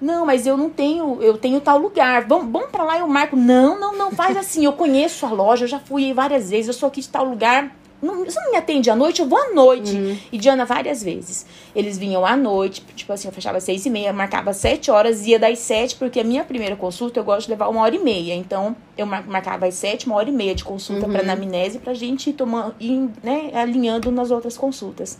[0.00, 2.26] não, mas eu não tenho, eu tenho tal lugar.
[2.26, 3.36] Vamos, vamos para lá, eu marco.
[3.36, 4.64] Não, não, não, faz assim.
[4.64, 7.74] Eu conheço a loja, eu já fui várias vezes, eu sou aqui de tal lugar.
[8.02, 9.20] Não, você não me atende à noite?
[9.20, 9.94] Eu vou à noite.
[9.94, 10.18] Uhum.
[10.30, 11.46] E Diana, várias vezes.
[11.74, 15.26] Eles vinham à noite, tipo assim, eu fechava às seis e meia, marcava sete horas,
[15.26, 17.98] ia das sete, porque a minha primeira consulta eu gosto de levar uma hora e
[17.98, 18.34] meia.
[18.34, 21.12] Então, eu marcava às sete, uma hora e meia de consulta uhum.
[21.12, 25.18] para anamnese, pra gente ir tomando, ir, né, alinhando nas outras consultas.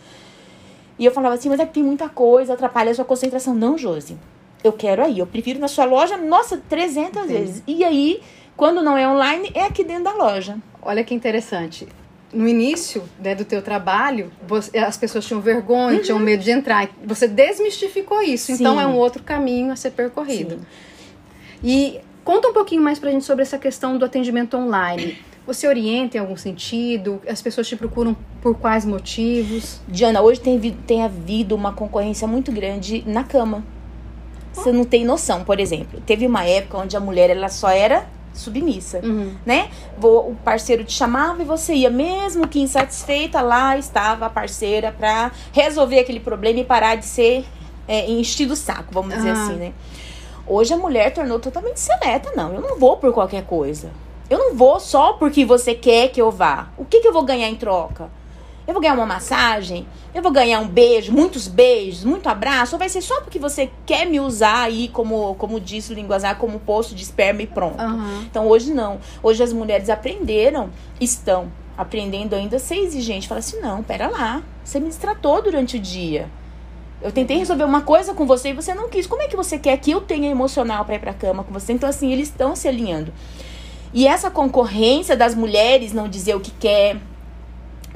[0.99, 3.55] E eu falava assim, mas é que tem muita coisa, atrapalha a sua concentração.
[3.55, 4.17] Não, Josi
[4.67, 5.19] eu quero aí.
[5.19, 7.29] Eu prefiro na sua loja, nossa, 300 Sim.
[7.29, 7.63] vezes.
[7.67, 8.21] E aí,
[8.57, 10.57] quando não é online, é aqui dentro da loja.
[10.83, 11.87] Olha que interessante.
[12.37, 16.03] No início né, do teu trabalho, você, as pessoas tinham vergonha, uhum.
[16.03, 16.89] tinham medo de entrar.
[17.05, 18.47] Você desmistificou isso.
[18.47, 18.55] Sim.
[18.55, 20.57] Então, é um outro caminho a ser percorrido.
[20.57, 20.67] Sim.
[21.65, 25.19] E conta um pouquinho mais pra gente sobre essa questão do atendimento online.
[25.47, 27.23] Você orienta em algum sentido?
[27.27, 29.81] As pessoas te procuram por quais motivos?
[29.87, 33.65] Diana, hoje tem, tem havido uma concorrência muito grande na cama.
[34.53, 36.01] Você não tem noção, por exemplo.
[36.05, 38.07] Teve uma época onde a mulher ela só era
[38.39, 39.35] submissa, uhum.
[39.45, 39.71] né?
[40.03, 45.33] O parceiro te chamava e você ia, mesmo que insatisfeita, lá estava a parceira para
[45.53, 47.45] resolver aquele problema e parar de ser
[47.89, 49.73] é, enchido o saco, vamos dizer assim, né?
[50.47, 52.55] Hoje a mulher tornou totalmente seleta, não.
[52.55, 53.91] Eu não vou por qualquer coisa.
[54.31, 56.69] Eu não vou só porque você quer que eu vá.
[56.77, 58.09] O que, que eu vou ganhar em troca?
[58.67, 59.87] Eu vou ganhar uma massagem?
[60.13, 62.75] Eu vou ganhar um beijo, muitos beijos, muito abraço?
[62.75, 66.37] Ou vai ser só porque você quer me usar aí, como, como disse o Linguazar,
[66.37, 67.81] como poço de esperma e pronto?
[67.81, 68.23] Uhum.
[68.23, 68.99] Então hoje não.
[69.23, 73.29] Hoje as mulheres aprenderam, estão aprendendo ainda a ser exigente.
[73.29, 76.29] Fala assim: não, pera lá, você me destratou durante o dia.
[77.01, 79.07] Eu tentei resolver uma coisa com você e você não quis.
[79.07, 81.73] Como é que você quer que eu tenha emocional para ir pra cama com você?
[81.73, 83.13] Então, assim, eles estão se alinhando.
[83.93, 86.97] E essa concorrência das mulheres não dizer o que quer,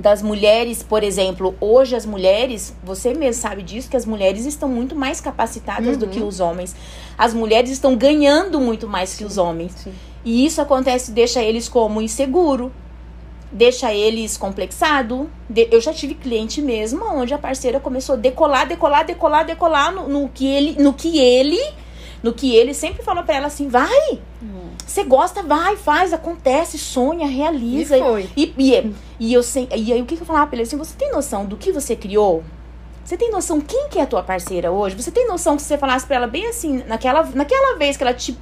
[0.01, 4.69] das mulheres, por exemplo, hoje as mulheres, você mesmo sabe disso, que as mulheres estão
[4.69, 5.99] muito mais capacitadas uhum.
[5.99, 6.29] do que uhum.
[6.29, 6.75] os homens.
[7.17, 9.73] As mulheres estão ganhando muito mais sim, que os homens.
[9.73, 9.93] Sim.
[10.25, 12.73] E isso acontece, deixa eles como inseguro,
[13.53, 15.31] deixa eles complexado.
[15.55, 20.09] Eu já tive cliente mesmo onde a parceira começou a decolar, decolar, decolar, decolar no,
[20.09, 21.61] no que ele, no que ele,
[22.23, 24.21] no que ele sempre falou para ela assim, vai.
[24.87, 27.97] Você gosta, vai, faz, acontece, sonha, realiza.
[27.97, 28.31] E foi.
[28.37, 30.77] E, e, e, eu sei, e aí o que, que eu falava pra ele assim,
[30.77, 32.43] você tem noção do que você criou?
[33.05, 34.95] Você tem noção quem que é a tua parceira hoje?
[34.95, 38.15] Você tem noção que você falasse para ela bem assim, naquela, naquela vez que ela
[38.15, 38.39] te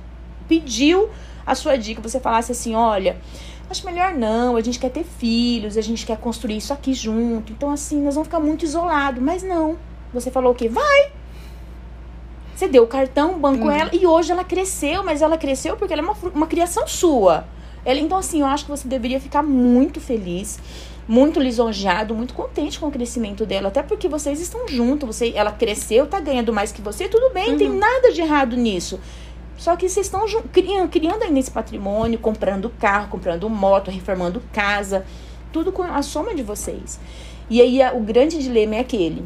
[0.48, 1.08] pediu
[1.46, 3.16] a sua dica, você falasse assim, olha,
[3.70, 7.52] acho melhor não, a gente quer ter filhos, a gente quer construir isso aqui junto.
[7.52, 9.78] Então assim, nós vamos ficar muito isolados, mas não.
[10.12, 10.68] Você falou o quê?
[10.68, 11.12] Vai,
[12.58, 13.72] você deu o cartão, bancou uhum.
[13.72, 17.46] ela e hoje ela cresceu, mas ela cresceu porque ela é uma, uma criação sua.
[17.84, 20.58] Ela, então, assim, eu acho que você deveria ficar muito feliz,
[21.06, 23.68] muito lisonjeado, muito contente com o crescimento dela.
[23.68, 27.52] Até porque vocês estão juntos, você, ela cresceu, tá ganhando mais que você, tudo bem,
[27.52, 27.58] uhum.
[27.58, 28.98] tem nada de errado nisso.
[29.56, 35.06] Só que vocês estão criando, criando aí nesse patrimônio, comprando carro, comprando moto, reformando casa,
[35.52, 36.98] tudo com a soma de vocês.
[37.48, 39.24] E aí o grande dilema é aquele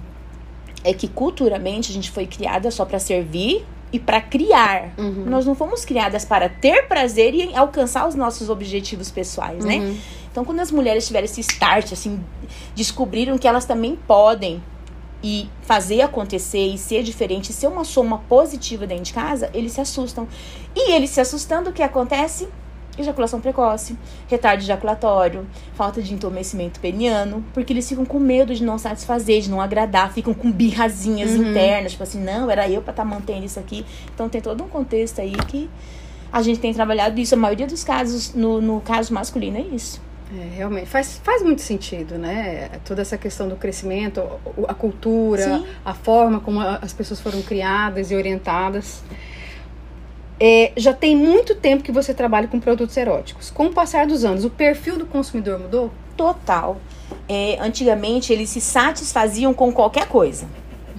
[0.85, 4.93] é que culturalmente a gente foi criada só para servir e para criar.
[4.97, 5.25] Uhum.
[5.27, 9.77] Nós não fomos criadas para ter prazer e alcançar os nossos objetivos pessoais, né?
[9.77, 9.93] uhum.
[9.93, 10.01] né?
[10.31, 12.19] Então, quando as mulheres tiveram esse start, assim,
[12.75, 14.63] descobriram que elas também podem
[15.23, 19.81] e fazer acontecer e ser diferente, ser uma soma positiva dentro de casa, eles se
[19.81, 20.27] assustam.
[20.75, 22.49] E eles se assustando, o que acontece?
[22.99, 23.97] Ejaculação precoce,
[24.29, 29.51] retardo ejaculatório, falta de entumecimento peniano, porque eles ficam com medo de não satisfazer, de
[29.51, 31.51] não agradar, ficam com birrazinhas uhum.
[31.51, 33.85] internas, tipo assim, não, era eu para estar tá mantendo isso aqui.
[34.15, 35.71] Então tem todo um contexto aí que
[36.33, 37.35] a gente tem trabalhado isso.
[37.35, 40.01] A maioria dos casos, no, no caso masculino, é isso.
[40.35, 42.71] É, realmente, faz, faz muito sentido, né?
[42.87, 44.23] Toda essa questão do crescimento,
[44.67, 45.67] a cultura, Sim.
[45.85, 49.03] a forma como as pessoas foram criadas e orientadas.
[50.45, 53.49] É, já tem muito tempo que você trabalha com produtos eróticos.
[53.49, 55.93] Com o passar dos anos, o perfil do consumidor mudou?
[56.17, 56.79] Total.
[57.29, 60.49] É, antigamente, eles se satisfaziam com qualquer coisa.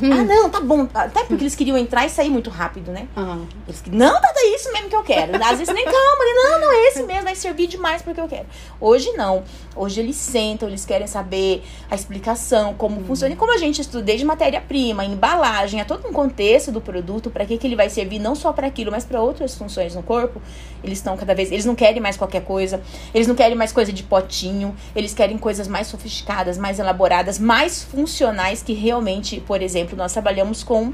[0.03, 0.11] Hum.
[0.11, 0.85] Ah, não, tá bom.
[0.93, 3.07] Até porque eles queriam entrar e sair muito rápido, né?
[3.15, 3.47] Uhum.
[3.65, 5.33] Eles, não, tá, tá isso mesmo que eu quero.
[5.41, 8.45] Às vezes nem calma, não, não é esse mesmo, vai servir demais porque eu quero.
[8.81, 9.43] Hoje não.
[9.73, 13.05] Hoje eles sentam, eles querem saber a explicação, como uhum.
[13.05, 13.33] funciona.
[13.33, 17.45] E como a gente estuda desde matéria-prima, embalagem, a todo um contexto do produto, para
[17.45, 20.41] que, que ele vai servir não só para aquilo, mas para outras funções no corpo,
[20.83, 21.49] eles estão cada vez.
[21.49, 22.81] Eles não querem mais qualquer coisa,
[23.13, 27.83] eles não querem mais coisa de potinho, eles querem coisas mais sofisticadas, mais elaboradas, mais
[27.83, 30.93] funcionais que realmente, por exemplo, nós trabalhamos com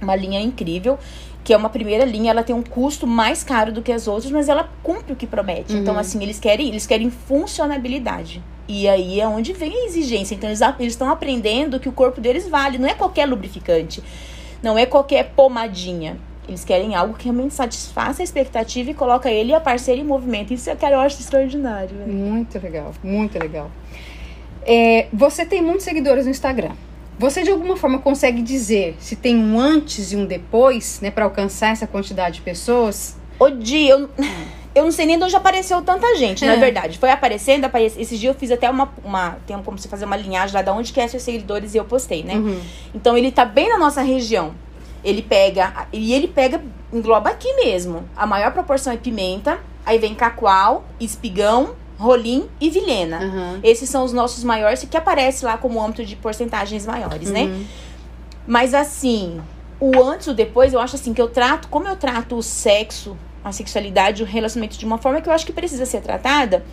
[0.00, 0.98] uma linha incrível
[1.44, 4.30] que é uma primeira linha, ela tem um custo mais caro do que as outras,
[4.30, 5.72] mas ela cumpre o que promete.
[5.72, 5.82] Então, uhum.
[5.82, 8.42] Então, assim, eles querem, eles querem funcionabilidade.
[8.68, 10.34] E aí é onde vem a exigência.
[10.34, 12.78] Então eles estão aprendendo que o corpo deles vale.
[12.78, 14.02] Não é qualquer lubrificante.
[14.62, 16.16] Não é qualquer pomadinha.
[16.48, 20.04] Eles querem algo que realmente satisfaça a expectativa e coloca ele e a parceira em
[20.04, 20.54] movimento.
[20.54, 21.94] Isso é que eu acho extraordinário.
[21.94, 22.06] Né?
[22.06, 23.70] Muito legal, muito legal.
[24.64, 26.72] É, você tem muitos seguidores no Instagram.
[27.22, 31.22] Você de alguma forma consegue dizer se tem um antes e um depois, né, para
[31.22, 33.16] alcançar essa quantidade de pessoas?
[33.38, 34.10] O dia, eu,
[34.74, 36.48] eu não sei nem de onde apareceu tanta gente, é.
[36.48, 36.98] na verdade.
[36.98, 38.00] Foi aparecendo, aparecendo.
[38.00, 39.36] Esses dias eu fiz até uma, uma.
[39.46, 41.84] Tem como você fazer uma linhagem lá de onde que é seus seguidores e eu
[41.84, 42.34] postei, né?
[42.34, 42.60] Uhum.
[42.92, 44.52] Então ele tá bem na nossa região.
[45.04, 45.86] Ele pega.
[45.92, 46.60] E ele pega,
[46.92, 48.02] engloba aqui mesmo.
[48.16, 53.20] A maior proporção é pimenta, aí vem cacoal, espigão, rolim e vilena.
[53.20, 53.60] Uhum.
[53.62, 57.42] Esses são os nossos maiores, que aparece lá como âmbito de porcentagens maiores, né?
[57.42, 57.48] uhum.
[57.48, 57.66] né?
[58.46, 59.40] Mas assim,
[59.78, 62.42] o antes e o depois, eu acho assim que eu trato, como eu trato o
[62.42, 66.64] sexo, a sexualidade, o relacionamento de uma forma que eu acho que precisa ser tratada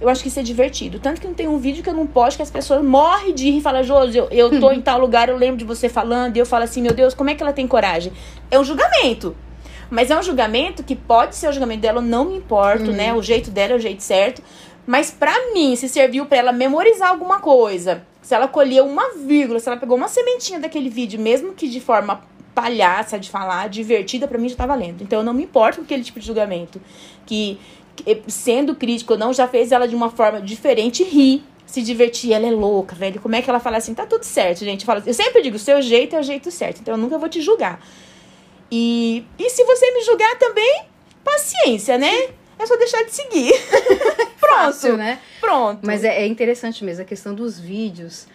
[0.00, 0.98] eu acho que isso é divertido.
[0.98, 3.50] Tanto que não tem um vídeo que eu não posto que as pessoas morrem de
[3.50, 6.36] rir e falam, Josi, eu, eu tô em tal lugar, eu lembro de você falando,
[6.36, 8.12] e eu falo assim, meu Deus, como é que ela tem coragem?
[8.50, 9.34] É um julgamento.
[9.88, 13.14] Mas é um julgamento que pode ser o julgamento dela, eu não me importo, né?
[13.14, 14.42] O jeito dela é o jeito certo.
[14.86, 19.58] Mas pra mim, se serviu para ela memorizar alguma coisa, se ela colheu uma vírgula,
[19.58, 22.22] se ela pegou uma sementinha daquele vídeo, mesmo que de forma
[22.54, 25.02] palhaça de falar, divertida, para mim já tá valendo.
[25.02, 26.80] Então eu não me importo com aquele tipo de julgamento.
[27.26, 27.58] Que
[28.28, 32.32] sendo crítico ou não, já fez ela de uma forma diferente rir, se divertir.
[32.32, 33.20] Ela é louca, velho.
[33.20, 33.92] Como é que ela fala assim?
[33.92, 34.82] Tá tudo certo, gente.
[34.82, 36.80] Eu, falo, eu sempre digo, o seu jeito é o jeito certo.
[36.80, 37.80] Então eu nunca vou te julgar.
[38.70, 40.84] E, e se você me julgar também,
[41.22, 42.30] paciência, né?
[42.58, 43.52] É só deixar de seguir.
[44.40, 44.64] Pronto.
[44.64, 45.18] Fácil, né?
[45.40, 45.80] Pronto.
[45.84, 48.26] Mas é, é interessante mesmo a questão dos vídeos.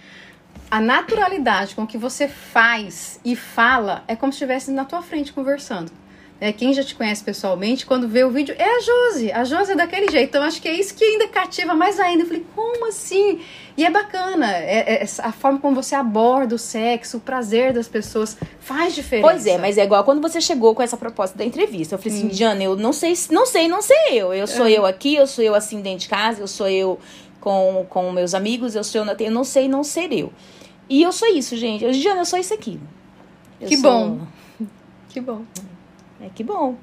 [0.69, 5.33] A naturalidade com que você faz e fala é como se estivesse na tua frente
[5.33, 5.91] conversando
[6.41, 9.31] é, quem já te conhece pessoalmente, quando vê o vídeo, é a Josi.
[9.31, 10.29] A Josi é daquele jeito.
[10.29, 12.23] Então, acho que é isso que ainda cativa mais ainda.
[12.23, 13.41] Eu falei, como assim?
[13.77, 14.51] E é bacana.
[14.51, 19.29] É, é, a forma como você aborda o sexo, o prazer das pessoas, faz diferença.
[19.29, 21.93] Pois é, mas é igual quando você chegou com essa proposta da entrevista.
[21.93, 22.31] Eu falei assim, hum.
[22.31, 24.33] Diana, eu não sei, não sei, não sei eu.
[24.33, 24.71] Eu sou é.
[24.71, 26.97] eu aqui, eu sou eu assim dentro de casa, eu sou eu
[27.39, 30.33] com, com meus amigos, eu sou eu, eu não sei não ser eu.
[30.89, 31.85] E eu sou isso, gente.
[31.85, 32.79] Eu, Diana, eu sou isso aqui.
[33.59, 33.91] Eu que sou...
[33.91, 34.19] bom.
[35.07, 35.43] Que bom.
[36.21, 36.75] É que bom.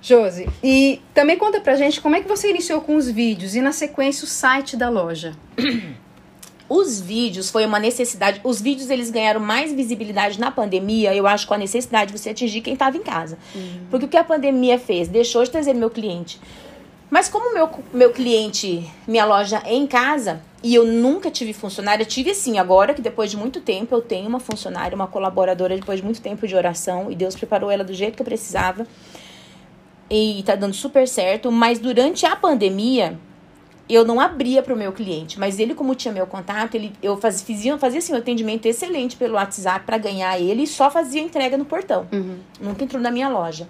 [0.00, 3.60] Josi, e também conta pra gente como é que você iniciou com os vídeos e
[3.60, 5.36] na sequência o site da loja.
[6.68, 8.40] Os vídeos foi uma necessidade.
[8.42, 12.30] Os vídeos eles ganharam mais visibilidade na pandemia, eu acho, com a necessidade de você
[12.30, 13.36] atingir quem estava em casa.
[13.54, 13.80] Uhum.
[13.90, 15.06] Porque o que a pandemia fez?
[15.06, 16.40] Deixou de trazer meu cliente
[17.12, 22.06] mas como meu, meu cliente, minha loja é em casa, e eu nunca tive funcionária,
[22.06, 25.98] tive sim, agora que depois de muito tempo eu tenho uma funcionária, uma colaboradora depois
[25.98, 28.86] de muito tempo de oração, e Deus preparou ela do jeito que eu precisava.
[30.08, 33.18] E tá dando super certo, mas durante a pandemia,
[33.90, 37.18] eu não abria para o meu cliente, mas ele, como tinha meu contato, ele, eu
[37.18, 41.20] faz, fazia, fazia assim, um atendimento excelente pelo WhatsApp para ganhar ele e só fazia
[41.20, 42.06] entrega no portão.
[42.10, 42.38] Uhum.
[42.58, 43.68] Nunca entrou na minha loja.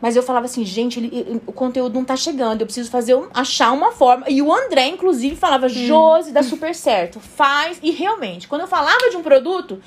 [0.00, 3.28] Mas eu falava assim, gente, ele, o conteúdo não tá chegando, eu preciso fazer um,
[3.32, 4.26] achar uma forma.
[4.28, 5.70] E o André, inclusive, falava, hum.
[5.70, 7.78] Josi, dá super certo, faz.
[7.82, 9.80] E realmente, quando eu falava de um produto,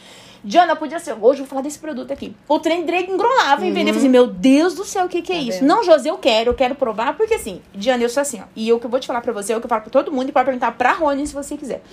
[0.44, 2.36] Diana, podia ser, hoje eu vou falar desse produto aqui.
[2.48, 3.68] O trem Drake engrolava uhum.
[3.68, 3.92] em vender.
[3.92, 5.60] Eu falei, assim, meu Deus do céu, o que, que é tá isso?
[5.60, 5.68] Vendo?
[5.68, 8.46] Não, Josi, eu quero, eu quero provar, porque assim, Diana, eu sou assim, ó.
[8.56, 9.92] E eu que eu vou te falar pra você, é o que eu falo pra
[9.92, 11.84] todo mundo e pode perguntar pra Rony se você quiser.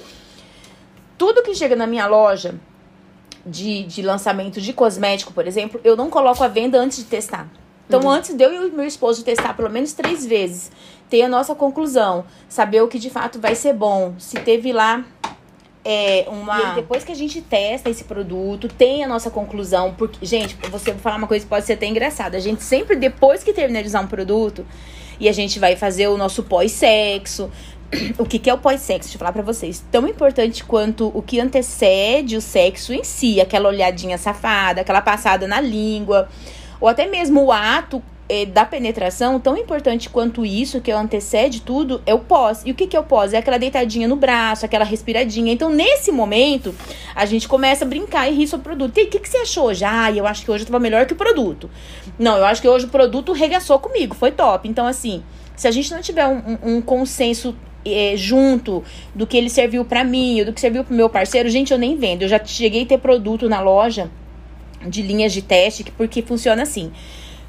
[1.19, 2.55] Tudo que chega na minha loja
[3.45, 7.49] de, de lançamento de cosmético, por exemplo, eu não coloco a venda antes de testar.
[7.87, 8.11] Então, uhum.
[8.11, 10.73] antes de eu e o meu esposo testar pelo menos três vezes,
[11.09, 15.05] ter a nossa conclusão, saber o que de fato vai ser bom, se teve lá
[15.89, 16.73] é, uma.
[16.73, 19.95] E depois que a gente testa esse produto, tem a nossa conclusão.
[19.97, 22.37] Porque, gente, você vou falar uma coisa que pode ser até engraçada.
[22.37, 24.67] A gente sempre, depois que terminar de usar um produto,
[25.21, 27.51] e a gente vai fazer o nosso pós-sexo.
[28.19, 29.03] O que, que é o pós-sexo?
[29.03, 29.85] Deixa eu falar pra vocês.
[29.93, 33.41] Tão importante quanto o que antecede o sexo em si.
[33.41, 36.29] Aquela olhadinha safada, aquela passada na língua
[36.81, 41.61] ou até mesmo o ato é, da penetração, tão importante quanto isso, que o antecede
[41.63, 42.63] tudo, é o pós.
[42.65, 43.33] E o que, que é o pós?
[43.33, 45.53] É aquela deitadinha no braço, aquela respiradinha.
[45.53, 46.75] Então, nesse momento,
[47.15, 48.99] a gente começa a brincar e rir sobre o produto.
[48.99, 49.85] E o que, que você achou hoje?
[49.85, 51.71] Ah, eu acho que hoje eu tava melhor que o produto.
[52.19, 54.69] Não, eu acho que hoje o produto regaçou comigo, foi top.
[54.69, 55.23] Então, assim,
[55.55, 58.83] se a gente não tiver um, um, um consenso é, junto
[59.15, 61.97] do que ele serviu para mim, do que serviu pro meu parceiro, gente, eu nem
[61.97, 62.23] vendo.
[62.23, 64.11] Eu já cheguei a ter produto na loja
[64.87, 66.93] de linhas de teste, porque funciona assim.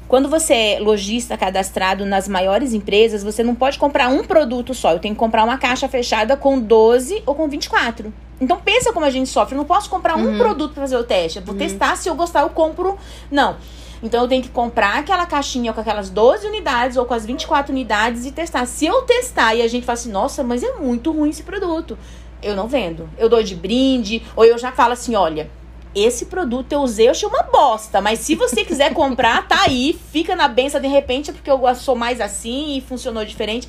[0.06, 4.92] Quando você é lojista cadastrado nas maiores empresas, você não pode comprar um produto só.
[4.92, 8.10] Eu tenho que comprar uma caixa fechada com 12 ou com 24.
[8.40, 9.54] Então pensa como a gente sofre.
[9.54, 10.38] Eu não posso comprar um Uhum.
[10.38, 11.40] produto pra fazer o teste.
[11.40, 12.96] Eu vou testar, se eu gostar, eu compro.
[13.30, 13.56] Não.
[14.02, 17.70] Então eu tenho que comprar aquela caixinha com aquelas 12 unidades ou com as 24
[17.72, 18.64] unidades e testar.
[18.64, 21.98] Se eu testar e a gente fala assim, nossa, mas é muito ruim esse produto,
[22.42, 23.10] eu não vendo.
[23.18, 25.50] Eu dou de brinde, ou eu já falo assim, olha.
[25.94, 28.00] Esse produto eu usei, eu achei uma bosta.
[28.00, 29.98] Mas se você quiser comprar, tá aí.
[30.12, 33.68] Fica na benção de repente, é porque eu sou mais assim e funcionou diferente.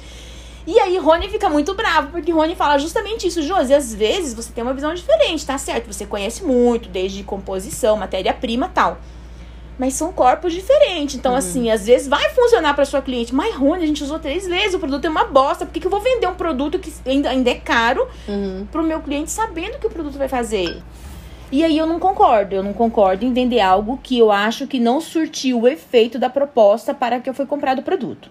[0.68, 3.74] E aí, Rony fica muito bravo, porque Rony fala justamente isso, Josi.
[3.74, 5.92] Às vezes você tem uma visão diferente, tá certo?
[5.92, 9.00] Você conhece muito, desde composição, matéria-prima tal.
[9.80, 11.16] Mas são corpos diferentes.
[11.16, 13.34] Então, assim, às vezes vai funcionar pra sua cliente.
[13.34, 15.66] Mas, Rony, a gente usou três vezes, o produto é uma bosta.
[15.66, 18.68] Por que, que eu vou vender um produto que ainda, ainda é caro Uhum.
[18.70, 20.84] pro meu cliente sabendo que o produto vai fazer?
[21.52, 22.56] E aí eu não concordo.
[22.56, 26.30] Eu não concordo em vender algo que eu acho que não surtiu o efeito da
[26.30, 28.30] proposta para que eu foi comprado o produto.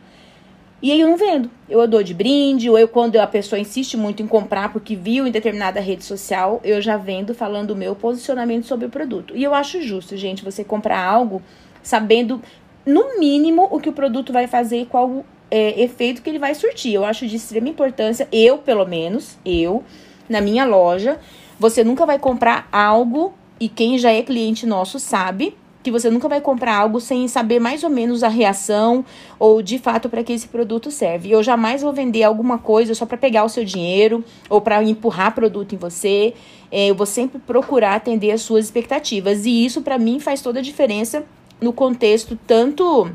[0.80, 1.50] E aí eu não vendo.
[1.68, 5.26] Eu dou de brinde, ou eu, quando a pessoa insiste muito em comprar porque viu
[5.26, 9.36] em determinada rede social, eu já vendo falando o meu posicionamento sobre o produto.
[9.36, 11.42] E eu acho justo, gente, você comprar algo
[11.82, 12.40] sabendo,
[12.86, 16.54] no mínimo, o que o produto vai fazer e qual é, efeito que ele vai
[16.54, 16.94] surtir.
[16.94, 19.82] Eu acho de extrema importância, eu, pelo menos, eu,
[20.28, 21.18] na minha loja,
[21.58, 26.28] você nunca vai comprar algo, e quem já é cliente nosso sabe, que você nunca
[26.28, 29.04] vai comprar algo sem saber mais ou menos a reação
[29.38, 31.30] ou de fato para que esse produto serve.
[31.30, 35.34] Eu jamais vou vender alguma coisa só para pegar o seu dinheiro ou para empurrar
[35.34, 36.34] produto em você.
[36.70, 40.58] É, eu vou sempre procurar atender as suas expectativas e isso para mim faz toda
[40.58, 41.24] a diferença
[41.60, 43.10] no contexto tanto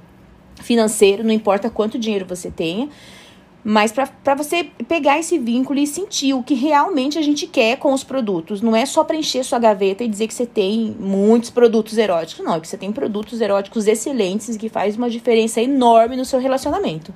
[0.56, 2.90] financeiro, não importa quanto dinheiro você tenha,
[3.64, 7.94] mas para você pegar esse vínculo e sentir o que realmente a gente quer com
[7.94, 8.62] os produtos.
[8.62, 12.44] Não é só preencher sua gaveta e dizer que você tem muitos produtos eróticos.
[12.44, 16.40] Não, é que você tem produtos eróticos excelentes que faz uma diferença enorme no seu
[16.40, 17.14] relacionamento.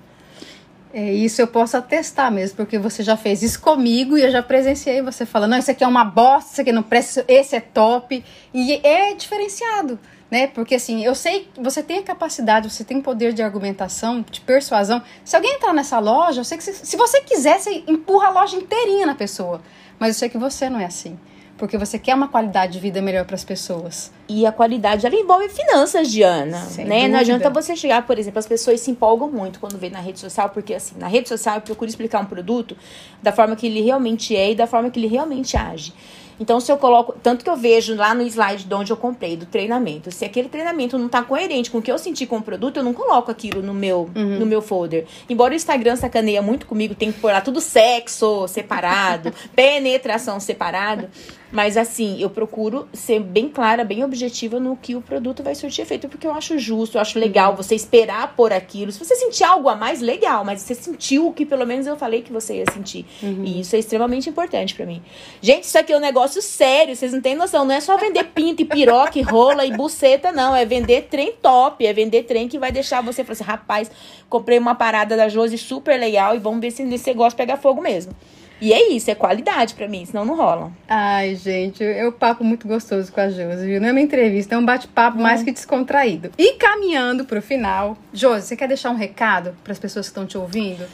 [0.94, 4.42] É isso, eu posso atestar mesmo, porque você já fez isso comigo e eu já
[4.42, 7.60] presenciei você falando, não, isso aqui é uma bosta, isso aqui não presta, esse é
[7.60, 8.24] top.
[8.54, 10.48] E é diferenciado, né?
[10.48, 14.42] Porque assim, eu sei que você tem a capacidade, você tem poder de argumentação, de
[14.42, 15.02] persuasão.
[15.24, 18.32] Se alguém entrar nessa loja, eu sei que se, se você quiser, você empurra a
[18.32, 19.62] loja inteirinha na pessoa.
[20.00, 21.18] Mas eu sei que você não é assim.
[21.58, 24.12] Porque você quer uma qualidade de vida melhor para as pessoas.
[24.30, 26.60] E a qualidade, ela envolve finanças, Diana.
[26.60, 27.08] Sem né?
[27.08, 30.20] Não adianta você chegar, por exemplo, as pessoas se empolgam muito quando vê na rede
[30.20, 32.78] social, porque assim, na rede social eu procuro explicar um produto
[33.24, 35.96] da forma que ele realmente é e da forma que ele realmente age.
[36.40, 37.16] Então, se eu coloco.
[37.22, 40.12] Tanto que eu vejo lá no slide de onde eu comprei, do treinamento.
[40.12, 42.84] Se aquele treinamento não tá coerente com o que eu senti com o produto, eu
[42.84, 45.06] não coloco aquilo no meu, no meu folder.
[45.30, 51.10] Embora o Instagram sacaneia muito comigo, tem que pôr lá tudo sexo separado, penetração separado.
[51.52, 55.82] Mas assim, eu procuro ser bem clara, bem objetiva no que o produto vai surtir
[55.84, 58.92] efeito, porque eu acho justo, eu acho legal você esperar por aquilo.
[58.92, 61.96] Se você sentir algo a mais, legal, mas você sentiu o que pelo menos eu
[61.96, 63.06] falei que você ia sentir.
[63.46, 65.02] E isso é extremamente importante pra mim.
[65.42, 67.66] Gente, isso aqui é um negócio sério, vocês não têm noção.
[67.66, 70.56] Não é só vender pinto e piroca e rola e buceta, não.
[70.56, 73.92] É vender trem top, é vender trem que vai deixar você falar assim, rapaz,
[74.30, 77.82] comprei uma parada da Josi super legal e vamos ver se esse negócio pega fogo
[77.82, 78.14] mesmo.
[78.60, 80.72] E é isso, é qualidade pra mim, senão não rola.
[80.88, 83.80] Ai, gente, é um papo muito gostoso com a Josi, viu?
[83.80, 86.32] Não é uma entrevista, é um bate-papo mais que descontraído.
[86.38, 90.26] E caminhando pro final, Josi, você quer deixar um recado para as pessoas que estão
[90.26, 90.86] te ouvindo?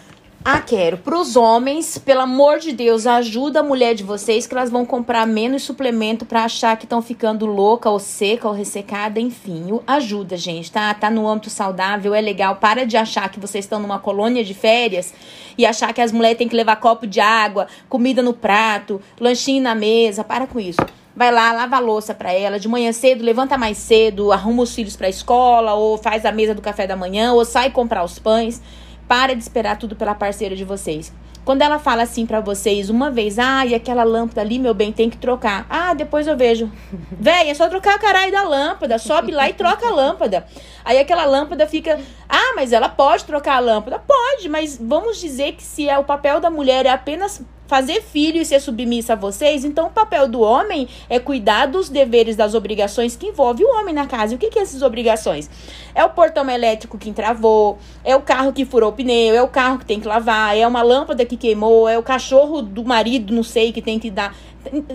[0.45, 0.97] Ah, quero.
[0.97, 5.25] Pros homens, pelo amor de Deus, ajuda a mulher de vocês que elas vão comprar
[5.25, 9.79] menos suplemento pra achar que estão ficando louca ou seca ou ressecada, enfim.
[9.87, 10.93] Ajuda, gente, tá?
[10.93, 12.57] Tá no âmbito saudável, é legal.
[12.57, 15.13] Para de achar que vocês estão numa colônia de férias
[15.57, 19.63] e achar que as mulheres têm que levar copo de água, comida no prato, lanchinho
[19.63, 20.25] na mesa.
[20.25, 20.81] Para com isso.
[21.15, 24.75] Vai lá, lava a louça pra ela, de manhã cedo, levanta mais cedo, arruma os
[24.75, 28.19] filhos pra escola, ou faz a mesa do café da manhã, ou sai comprar os
[28.19, 28.61] pães.
[29.07, 31.13] Para de esperar tudo pela parceira de vocês.
[31.45, 34.93] Quando ela fala assim pra vocês uma vez, ah, e aquela lâmpada ali, meu bem,
[34.93, 35.65] tem que trocar.
[35.69, 36.71] Ah, depois eu vejo.
[37.11, 38.97] Véi, é só trocar a caralho da lâmpada.
[38.97, 40.45] Sobe lá e troca a lâmpada.
[40.85, 43.99] Aí aquela lâmpada fica, ah, mas ela pode trocar a lâmpada?
[43.99, 48.41] Pode, mas vamos dizer que se é o papel da mulher é apenas fazer filho
[48.41, 52.53] e ser submissa a vocês, então o papel do homem é cuidar dos deveres, das
[52.53, 54.33] obrigações que envolve o homem na casa.
[54.33, 55.49] E o que, que é essas obrigações?
[55.95, 59.47] É o portão elétrico que entravou, é o carro que furou o pneu, é o
[59.47, 63.33] carro que tem que lavar, é uma lâmpada que queimou, é o cachorro do marido,
[63.33, 64.35] não sei, que tem que dar.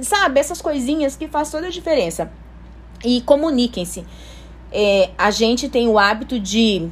[0.03, 2.31] Sabe, essas coisinhas que faz toda a diferença.
[3.05, 4.05] E comuniquem-se.
[4.71, 6.89] É, a gente tem o hábito de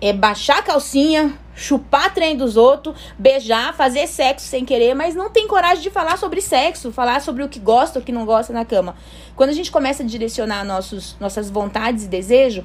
[0.00, 5.30] é, baixar a calcinha, chupar trem dos outros, beijar, fazer sexo sem querer, mas não
[5.30, 8.52] tem coragem de falar sobre sexo, falar sobre o que gosta o que não gosta
[8.52, 8.94] na cama.
[9.34, 12.64] Quando a gente começa a direcionar nossos, nossas vontades e desejos,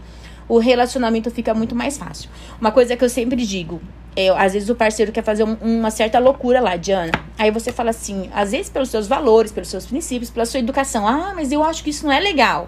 [0.49, 2.29] o relacionamento fica muito mais fácil.
[2.59, 3.81] Uma coisa que eu sempre digo,
[4.13, 7.13] É, às vezes o parceiro quer fazer um, uma certa loucura lá, Diana.
[7.39, 11.07] Aí você fala assim, às vezes pelos seus valores, pelos seus princípios, pela sua educação.
[11.07, 12.67] Ah, mas eu acho que isso não é legal.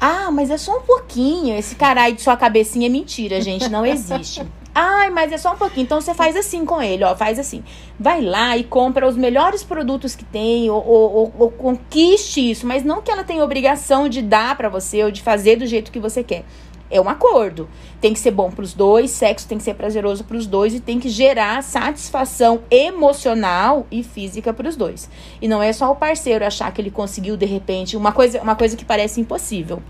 [0.00, 1.56] Ah, mas é só um pouquinho.
[1.56, 3.68] Esse caralho de sua cabecinha é mentira, gente.
[3.68, 4.46] Não existe.
[4.80, 5.84] Ai, mas é só um pouquinho.
[5.84, 7.16] Então você faz assim com ele, ó.
[7.16, 7.64] Faz assim.
[7.98, 12.64] Vai lá e compra os melhores produtos que tem, ou, ou, ou, ou conquiste isso.
[12.64, 15.90] Mas não que ela tenha obrigação de dar para você ou de fazer do jeito
[15.90, 16.44] que você quer.
[16.90, 17.68] É um acordo.
[18.00, 20.74] Tem que ser bom para os dois, sexo tem que ser prazeroso para os dois
[20.74, 25.08] e tem que gerar satisfação emocional e física para os dois.
[25.40, 28.56] E não é só o parceiro achar que ele conseguiu de repente uma coisa, uma
[28.56, 29.82] coisa que parece impossível.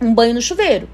[0.00, 0.88] Um banho no chuveiro.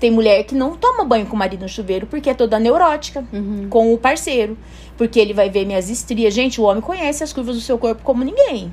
[0.00, 3.24] Tem mulher que não toma banho com o marido no chuveiro porque é toda neurótica
[3.32, 3.68] uhum.
[3.70, 4.58] com o parceiro.
[4.96, 6.34] Porque ele vai ver minhas estrias.
[6.34, 8.72] Gente, o homem conhece as curvas do seu corpo como ninguém.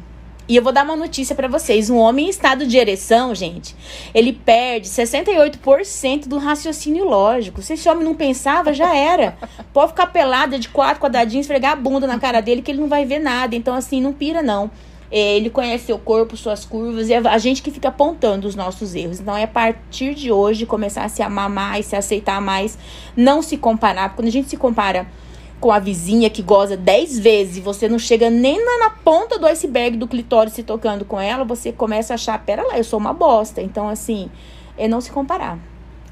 [0.52, 1.89] E eu vou dar uma notícia para vocês.
[1.89, 3.74] Um homem em estado de ereção, gente,
[4.14, 7.62] ele perde 68% do raciocínio lógico.
[7.62, 9.38] Se esse homem não pensava, já era.
[9.72, 12.89] Pode ficar pelada de quatro quadradinhos, esfregar a bunda na cara dele que ele não
[12.89, 13.56] vai ver nada.
[13.56, 14.70] Então, assim, não pira, não.
[15.10, 18.54] É, ele conhece seu corpo, suas curvas, e é a gente que fica apontando os
[18.54, 19.22] nossos erros.
[19.22, 22.78] Então, é a partir de hoje começar a se amar mais, se aceitar mais,
[23.16, 24.10] não se comparar.
[24.10, 25.08] Porque quando a gente se compara
[25.62, 29.38] com a vizinha que goza 10 vezes e você não chega nem na, na, ponta
[29.38, 32.84] do iceberg do clitóris se tocando com ela, você começa a achar, pera lá, eu
[32.84, 33.62] sou uma bosta.
[33.62, 34.30] Então, assim,
[34.76, 35.59] é não se comparar.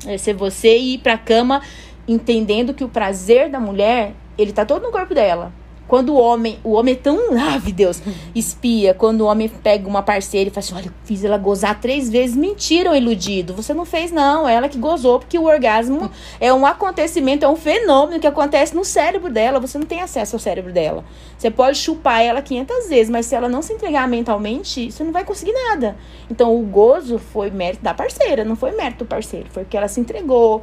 [0.05, 1.61] É ser você ir pra cama
[2.07, 5.51] entendendo que o prazer da mulher, ele tá todo no corpo dela.
[5.89, 7.17] Quando o homem, o homem é tão,
[7.51, 7.99] ave Deus,
[8.35, 12.07] espia, quando o homem pega uma parceira e fala assim, olha, fiz ela gozar três
[12.07, 13.55] vezes, mentiram, iludido.
[13.55, 17.49] Você não fez não, é ela que gozou, porque o orgasmo é um acontecimento, é
[17.49, 21.03] um fenômeno que acontece no cérebro dela, você não tem acesso ao cérebro dela.
[21.35, 25.11] Você pode chupar ela 500 vezes, mas se ela não se entregar mentalmente, você não
[25.11, 25.97] vai conseguir nada.
[26.29, 29.87] Então o gozo foi mérito da parceira, não foi mérito do parceiro, foi porque ela
[29.87, 30.61] se entregou,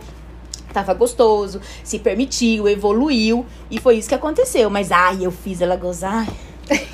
[0.76, 3.44] tava gostoso, se permitiu, evoluiu.
[3.70, 4.68] E foi isso que aconteceu.
[4.70, 6.26] Mas, ai, eu fiz ela gozar.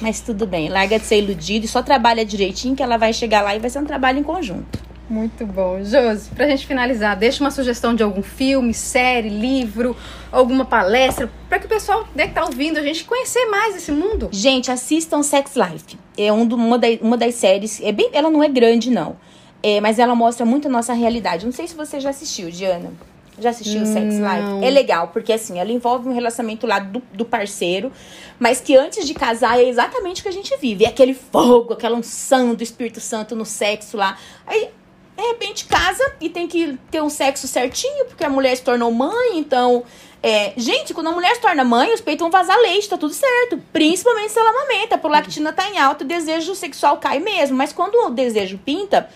[0.01, 3.43] Mas tudo bem, larga de ser iludido e só trabalha direitinho que ela vai chegar
[3.43, 4.78] lá e vai ser um trabalho em conjunto.
[5.09, 5.83] Muito bom.
[5.85, 9.97] Josi, pra gente finalizar, deixa uma sugestão de algum filme, série, livro,
[10.30, 13.93] alguma palestra, para que o pessoal né, que tá ouvindo a gente conhecer mais esse
[13.93, 14.28] mundo.
[14.33, 15.99] Gente, assistam Sex Life.
[16.16, 19.16] É um do, uma, da, uma das séries, é bem, ela não é grande, não.
[19.62, 21.45] É, mas ela mostra muito a nossa realidade.
[21.45, 22.91] Não sei se você já assistiu, Diana.
[23.39, 24.64] Já assistiu Sex Life?
[24.64, 27.91] É legal, porque assim, ela envolve um relacionamento lá do, do parceiro,
[28.39, 30.85] mas que antes de casar é exatamente o que a gente vive.
[30.85, 34.18] É aquele fogo, aquela unção do Espírito Santo no sexo lá.
[34.47, 34.68] Aí,
[35.16, 38.91] de repente, casa e tem que ter um sexo certinho, porque a mulher se tornou
[38.91, 39.83] mãe, então.
[40.24, 43.12] É, gente, quando a mulher se torna mãe, os peitos vão vazar leite, tá tudo
[43.12, 43.61] certo.
[43.72, 47.57] Principalmente se ela amamenta, por lactina tá em alta, o desejo sexual cai mesmo.
[47.57, 49.09] Mas quando o desejo pinta,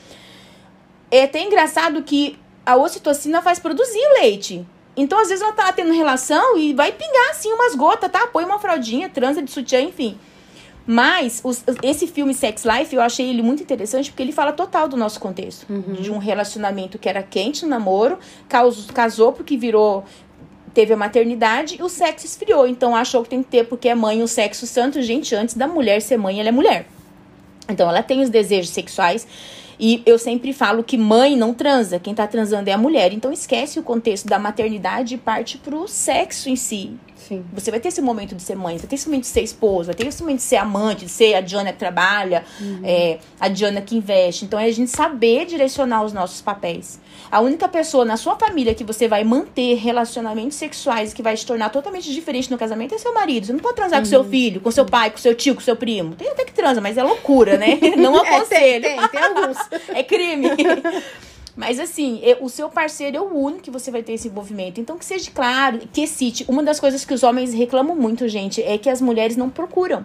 [1.09, 2.37] é até engraçado que
[2.67, 4.67] a ocitocina faz produzir leite.
[4.97, 8.27] Então, às vezes, ela tá tendo relação e vai pingar, assim, umas gotas, tá?
[8.27, 10.19] Põe uma fraldinha, transa de sutiã, enfim.
[10.87, 14.87] Mas os, esse filme Sex Life, eu achei ele muito interessante porque ele fala total
[14.87, 15.67] do nosso contexto.
[15.69, 15.95] Uhum.
[15.95, 20.05] De um relacionamento que era quente no namoro, causou, casou porque virou
[20.73, 22.67] teve a maternidade e o sexo esfriou.
[22.67, 25.03] Então achou que tem que ter, porque é mãe, o sexo santo.
[25.03, 26.87] Gente, antes da mulher ser mãe, ela é mulher.
[27.69, 29.27] Então ela tem os desejos sexuais
[29.79, 33.12] e eu sempre falo que mãe não transa, quem tá transando é a mulher.
[33.12, 36.95] Então esquece o contexto da maternidade e parte pro sexo em si.
[37.16, 37.45] Sim.
[37.53, 39.43] Você vai ter esse momento de ser mãe, você vai ter esse momento de ser
[39.43, 42.81] esposa, vai ter esse momento de ser amante, de ser a Diana que trabalha, uhum.
[42.85, 44.45] é, a Diana que investe.
[44.45, 47.01] Então é a gente saber direcionar os nossos papéis.
[47.31, 51.45] A única pessoa na sua família que você vai manter relacionamentos sexuais que vai se
[51.45, 53.47] tornar totalmente diferente no casamento é seu marido.
[53.47, 54.05] Você não pode transar uhum.
[54.05, 54.31] com seu uhum.
[54.31, 56.14] filho, com seu pai, com seu tio, com seu primo.
[56.14, 57.79] Tem até que transa, mas é loucura, né?
[57.97, 58.87] Não aconselho.
[58.87, 59.57] É, tem, tem, tem alguns.
[59.89, 60.49] é crime.
[61.57, 64.79] Mas assim, o seu parceiro é o único que você vai ter esse envolvimento.
[64.79, 66.45] Então, que seja claro, que excite.
[66.47, 70.05] Uma das coisas que os homens reclamam muito, gente, é que as mulheres não procuram.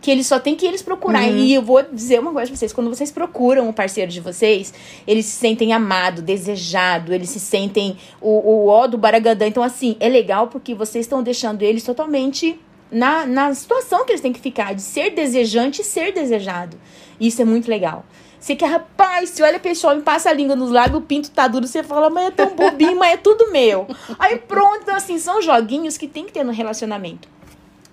[0.00, 1.28] Que eles só tem que eles procurar.
[1.28, 1.36] Uhum.
[1.36, 4.72] E eu vou dizer uma coisa pra vocês: quando vocês procuram o parceiro de vocês,
[5.06, 9.46] eles se sentem amado, desejado, eles se sentem o, o ó do Baragadã.
[9.46, 12.58] Então, assim, é legal porque vocês estão deixando eles totalmente
[12.90, 16.76] na, na situação que eles têm que ficar, de ser desejante e ser desejado.
[17.20, 18.04] Isso é muito legal.
[18.40, 21.46] Você quer, rapaz, se olha esse homem, passa a língua nos lábios, o pinto tá
[21.46, 23.86] duro, você fala, mas é tão bobinho, mas é tudo meu.
[24.18, 27.28] Aí pronto, então assim, são joguinhos que tem que ter no relacionamento.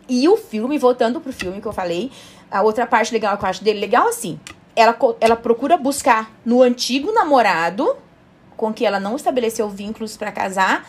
[0.07, 2.11] E o filme, voltando pro filme que eu falei,
[2.49, 4.39] a outra parte legal que eu acho dele legal assim,
[4.75, 7.97] ela, ela procura buscar no antigo namorado,
[8.55, 10.87] com que ela não estabeleceu vínculos para casar,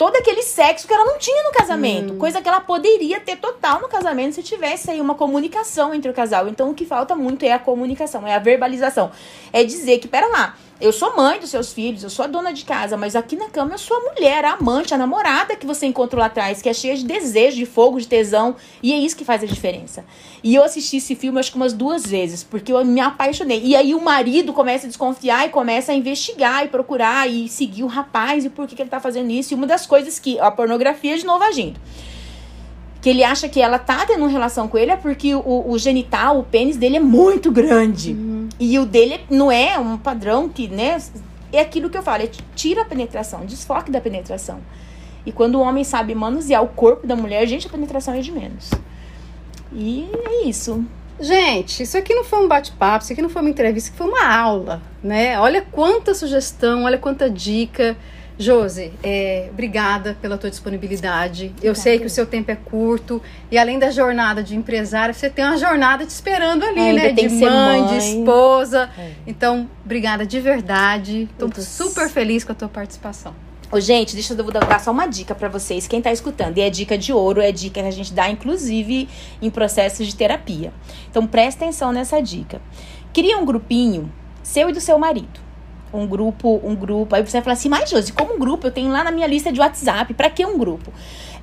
[0.00, 2.14] todo aquele sexo que ela não tinha no casamento.
[2.14, 2.18] Hum.
[2.18, 6.14] Coisa que ela poderia ter total no casamento se tivesse aí uma comunicação entre o
[6.14, 6.48] casal.
[6.48, 9.10] Então o que falta muito é a comunicação, é a verbalização.
[9.52, 12.54] É dizer que, pera lá, Eu sou mãe dos seus filhos, eu sou a dona
[12.54, 15.66] de casa, mas aqui na cama eu sou a mulher, a amante, a namorada que
[15.66, 18.56] você encontrou lá atrás, que é cheia de desejo, de fogo, de tesão.
[18.82, 20.06] E é isso que faz a diferença.
[20.42, 23.60] E eu assisti esse filme acho que umas duas vezes, porque eu me apaixonei.
[23.62, 27.82] E aí o marido começa a desconfiar e começa a investigar e procurar e seguir
[27.82, 29.52] o rapaz e por que, que ele tá fazendo isso.
[29.52, 31.78] E uma das coisas que a pornografia de novo agindo
[33.00, 36.38] que ele acha que ela tá tendo relação com ele é porque o, o genital,
[36.38, 38.12] o pênis dele é muito grande.
[38.12, 38.48] Uhum.
[38.58, 40.98] E o dele não é um padrão que, né?
[41.52, 44.60] É aquilo que eu falo, é tira a penetração, desfoque da penetração.
[45.24, 48.30] E quando o homem sabe manusear o corpo da mulher, gente, a penetração é de
[48.30, 48.70] menos.
[49.72, 50.84] E é isso.
[51.18, 54.06] Gente, isso aqui não foi um bate-papo, isso aqui não foi uma entrevista, isso foi
[54.06, 55.38] uma aula, né?
[55.38, 57.96] Olha quanta sugestão, olha quanta dica.
[58.40, 61.46] Josi, é, obrigada pela tua disponibilidade.
[61.46, 61.66] Obrigada.
[61.66, 63.20] Eu sei que o seu tempo é curto
[63.50, 67.12] e além da jornada de empresária, você tem uma jornada te esperando ali, é, né?
[67.12, 68.88] De mãe, mãe, de esposa.
[68.96, 69.10] É.
[69.26, 71.28] Então, obrigada de verdade.
[71.32, 73.34] Estou super feliz com a tua participação.
[73.70, 76.56] Ô, gente, deixa eu dar só uma dica para vocês, quem tá escutando.
[76.56, 79.06] E é dica de ouro, é dica que a gente dá, inclusive,
[79.42, 80.72] em processos de terapia.
[81.10, 82.60] Então, presta atenção nessa dica.
[83.12, 84.10] Cria um grupinho
[84.42, 85.49] seu e do seu marido
[85.92, 87.14] um grupo, um grupo.
[87.14, 88.66] Aí você vai falar assim, mas Josi, como um grupo?
[88.66, 90.14] Eu tenho lá na minha lista de WhatsApp.
[90.14, 90.92] Para que um grupo?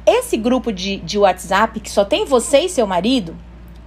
[0.05, 3.35] Esse grupo de, de WhatsApp que só tem você e seu marido,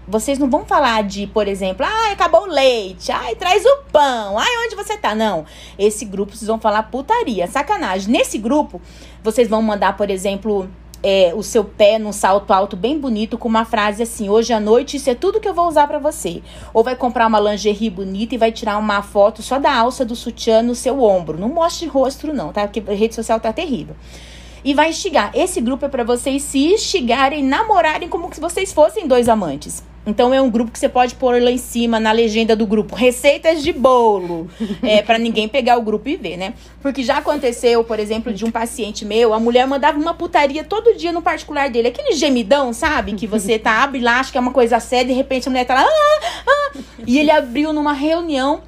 [0.07, 4.37] vocês não vão falar de, por exemplo, ah, acabou o leite, ai, traz o pão,
[4.39, 5.15] ai, onde você tá?
[5.15, 5.47] Não.
[5.79, 8.11] Esse grupo vocês vão falar putaria, sacanagem.
[8.11, 8.81] Nesse grupo,
[9.23, 10.69] vocês vão mandar, por exemplo,
[11.03, 14.61] é, o seu pé num salto alto bem bonito com uma frase assim: hoje à
[14.61, 16.43] noite isso é tudo que eu vou usar para você.
[16.75, 20.15] Ou vai comprar uma lingerie bonita e vai tirar uma foto só da alça do
[20.15, 21.39] sutiã no seu ombro.
[21.39, 22.67] Não mostre rosto não, tá?
[22.67, 23.97] Porque a rede social tá terrível.
[24.63, 25.31] E vai instigar.
[25.35, 29.83] Esse grupo é para vocês se instigarem, namorarem como se vocês fossem dois amantes.
[30.07, 32.95] Então é um grupo que você pode pôr lá em cima na legenda do grupo,
[32.95, 34.49] receitas de bolo,
[34.83, 36.55] é para ninguém pegar o grupo e ver, né?
[36.81, 40.97] Porque já aconteceu, por exemplo, de um paciente meu, a mulher mandava uma putaria todo
[40.97, 43.13] dia no particular dele, aquele gemidão, sabe?
[43.13, 45.67] Que você tá abre lá, acha que é uma coisa séria, de repente a mulher
[45.67, 48.63] tá lá, ah, ah, e ele abriu numa reunião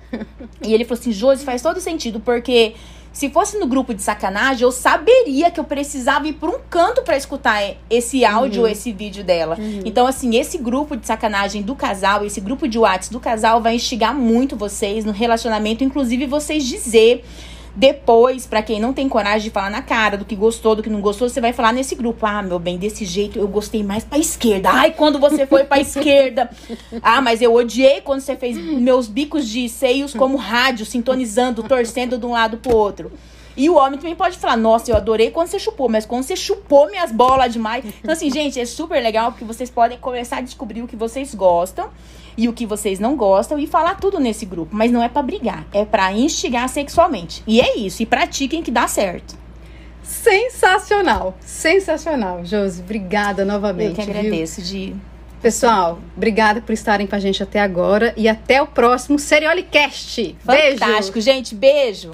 [0.63, 2.75] e ele falou assim: "Josi, faz todo sentido, porque
[3.13, 7.03] se fosse no grupo de sacanagem, eu saberia que eu precisava ir por um canto
[7.03, 8.69] para escutar esse áudio, uhum.
[8.69, 9.57] esse vídeo dela.
[9.59, 9.83] Uhum.
[9.85, 13.75] Então, assim, esse grupo de sacanagem do casal, esse grupo de WhatsApp do casal vai
[13.75, 17.25] instigar muito vocês no relacionamento, inclusive vocês dizer
[17.75, 20.91] depois, para quem não tem coragem de falar na cara do que gostou, do que
[20.91, 24.05] não gostou, você vai falar nesse grupo: "Ah, meu bem, desse jeito eu gostei mais
[24.05, 24.71] para esquerda.
[24.71, 26.51] Ai, quando você foi para esquerda.
[27.03, 32.19] Ah, mas eu odiei quando você fez meus bicos de seios como rádio, sintonizando, torcendo
[32.19, 33.13] de um lado pro outro."
[33.57, 36.37] E o homem também pode falar: Nossa, eu adorei quando você chupou, mas quando você
[36.37, 37.85] chupou minhas bolas demais.
[38.01, 41.35] Então, assim, gente, é super legal porque vocês podem começar a descobrir o que vocês
[41.35, 41.91] gostam
[42.37, 44.75] e o que vocês não gostam e falar tudo nesse grupo.
[44.75, 47.43] Mas não é para brigar, é para instigar sexualmente.
[47.47, 49.37] E é isso, e pratiquem que dá certo.
[50.03, 52.83] Sensacional, sensacional, Josi.
[52.83, 54.01] Obrigada novamente.
[54.01, 54.97] Eu que agradeço, de
[55.43, 60.37] Pessoal, obrigada por estarem com a gente até agora e até o próximo Seriolicast.
[60.45, 61.21] Fantástico, Beijo.
[61.21, 61.55] gente.
[61.57, 62.13] Beijo.